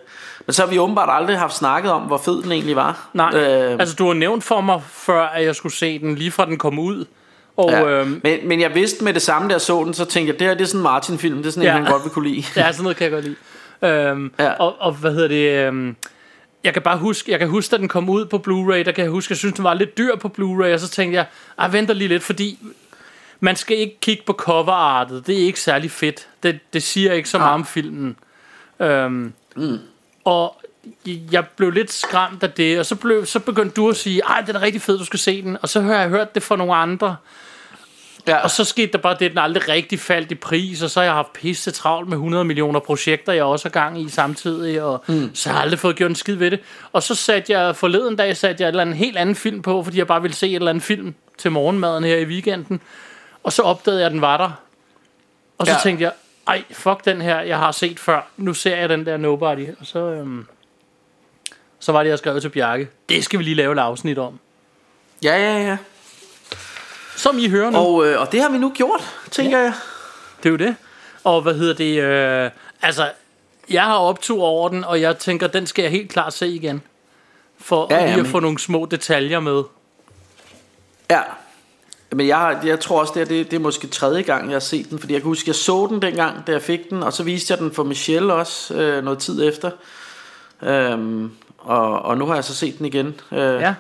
[0.47, 3.31] Men så har vi åbenbart aldrig haft snakket om Hvor fed den egentlig var Nej,
[3.35, 6.47] øh, altså du har nævnt for mig før, at jeg skulle se den, lige fra
[6.47, 7.05] den kom ud.
[7.57, 7.79] Og ja.
[7.79, 8.01] ja.
[8.01, 10.39] øhm, men, men jeg vidste med det samme, da jeg så den Så tænkte jeg,
[10.39, 11.73] det her det er sådan en Martin-film Det er sådan en, Ja.
[11.73, 13.37] han godt vil kunne lide ja, sådan noget kan jeg godt lide.
[13.83, 14.51] Øhm, Ja.
[14.53, 15.67] og, og hvad hedder det...
[15.67, 15.97] Øhm,
[16.65, 19.05] jeg kan bare huske, jeg kan huske, da den kom ud på Blu-ray, der kan
[19.05, 21.27] jeg huske, jeg synes, den var lidt dyr på Blu-ray, og så tænkte jeg,
[21.59, 22.59] jeg venter lige lidt, fordi
[23.41, 26.29] man skal ikke kigge på coverartet, det er ikke særlig fedt.
[26.43, 28.17] Det, det siger ikke så meget om filmen.
[28.81, 29.79] Øhm, mm.
[30.25, 30.63] Og
[31.07, 34.41] jeg blev lidt skræmt af det, og så, blev, så begyndte du at sige, ej,
[34.41, 35.57] den er rigtig fed, du skal se den.
[35.63, 37.17] Og så har jeg hørt det fra nogle andre,
[38.29, 38.37] ja.
[38.37, 41.05] og så skete der bare det, den aldrig rigtig faldt i pris, og så har
[41.05, 45.05] jeg haft pisse travlt med 100 millioner projekter, jeg også har gang i samtidig, og
[45.07, 45.31] mm.
[45.35, 46.61] så har jeg aldrig fået gjort en skid ved det.
[46.93, 49.83] Og så satte jeg forleden dag, satte jeg et eller andet helt anden film på,
[49.83, 52.81] fordi jeg bare ville se et eller andet film til morgenmaden her i weekenden.
[53.43, 54.51] Og så opdagede jeg, at den var der.
[55.59, 55.73] Og så.
[55.73, 55.79] Ja.
[55.83, 56.13] tænkte jeg,
[56.49, 58.29] ej, fuck den her, jeg har set før.
[58.37, 59.69] Nu ser jeg den der Nobody.
[59.81, 60.47] Og så, øhm,
[61.79, 62.89] så var det, jeg skrev til Bjarke.
[63.09, 64.39] Det skal vi lige lave et afsnit om.
[65.23, 65.77] ja, ja, ja
[67.17, 67.79] Som I hører nu.
[67.79, 69.65] og, øh, og det har vi nu gjort, tænker ja.
[69.65, 69.73] jeg
[70.43, 70.77] Det er jo det.
[71.25, 72.03] Og hvad hedder det?
[72.03, 72.51] Øh,
[72.83, 73.11] altså,
[73.71, 76.83] jeg har optur over den, og jeg tænker, den skal jeg helt klart se igen.
[77.59, 79.63] For Ja, ja, lige at men- få nogle små detaljer med.
[81.11, 81.21] Ja.
[82.13, 84.61] Men jeg, jeg tror også, det er, det, det er måske tredje gang, jeg har
[84.61, 84.99] set den.
[84.99, 87.03] Fordi jeg kan huske, jeg så den dengang, da jeg fik den.
[87.03, 89.71] Og så viste jeg den for Michelle også øh, noget tid efter.
[90.63, 93.21] Øhm, og, og nu har jeg så set den igen.
[93.33, 93.75] Øh, Ja.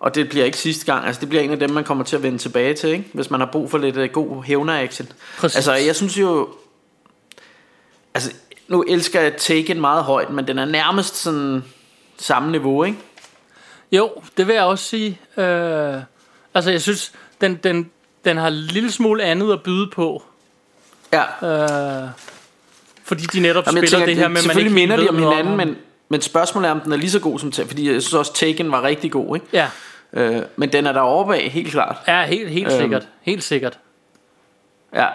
[0.00, 1.06] Og det bliver ikke sidste gang.
[1.06, 3.04] Altså, det bliver en af dem, man kommer til at vende tilbage til, ikke?
[3.12, 5.08] hvis man har brug for lidt øh, god hævner-action.
[5.42, 6.48] Altså, jeg synes jo...
[8.14, 8.32] Altså,
[8.68, 11.64] nu elsker jeg Taken meget højt, men den er nærmest sådan
[12.18, 12.98] samme niveau, ikke?
[13.92, 15.20] Jo, det vil jeg også sige.
[15.36, 15.94] Øh,
[16.54, 17.90] altså, jeg synes, den den,
[18.24, 20.22] den, har en lille smule andet at byde på.
[21.12, 22.02] Ja.
[22.04, 22.08] Øh,
[23.04, 25.18] fordi de netop Jamen, spiller tænker, det her med, at man ikke minder de om
[25.18, 25.56] hinanden, ham.
[25.56, 25.76] men,
[26.14, 28.34] men spørgsmålet er, om den er lige så god som Taken, fordi jeg synes også,
[28.34, 29.46] Taken var rigtig god, ikke?
[29.52, 29.68] Ja,
[30.16, 31.96] Øh, men den er der over bag, helt klart.
[32.08, 32.80] ja helt, helt Øhm.
[32.80, 33.08] sikkert.
[33.22, 33.78] Helt sikkert.
[34.94, 35.06] Ja.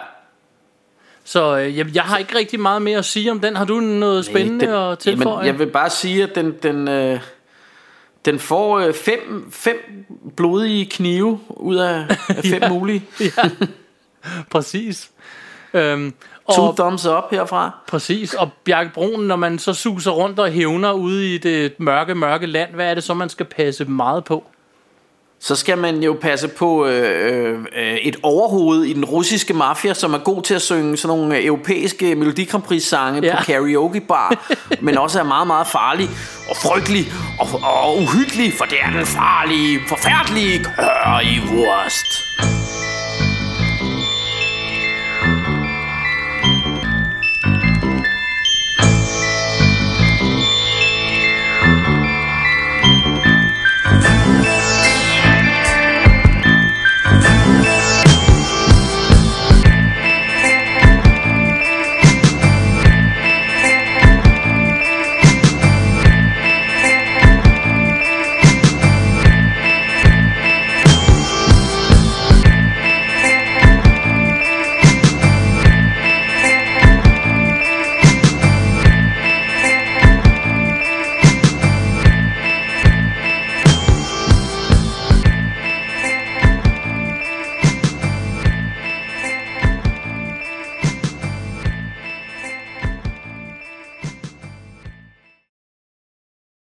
[1.24, 3.56] Så øh, jeg, jeg har ikke rigtig meget mere at sige om den.
[3.56, 5.34] Har du noget spændende den, at tilføje?
[5.34, 7.20] Jamen, jeg vil bare sige, at den, den, øh,
[8.24, 12.68] den får øh, fem, fem blodige knive ud af, af fem Ja.
[12.68, 13.02] mulige.
[13.20, 13.50] ja,
[14.50, 15.10] præcis.
[15.74, 16.14] Øhm,
[16.56, 17.70] To thumbs up herfra.
[17.88, 18.34] præcis.
[18.34, 22.46] Og Bjarke Brun, når man så suser rundt og hævner ude i det mørke, mørke
[22.46, 24.44] land, hvad er det så, man skal passe meget på?
[25.42, 30.14] Så skal man jo passe på øh, øh, et overhoved i den russiske mafia, som
[30.14, 33.36] er god til at synge sådan nogle europæiske Melodi Grand Prix sange Ja.
[33.36, 34.44] på karaoke bar,
[34.86, 36.08] men også er meget, meget farlig
[36.50, 37.04] og frygtelig
[37.40, 37.46] og,
[37.84, 42.06] og uhyggelig, for det er den farlige, forfærdelige currywurst.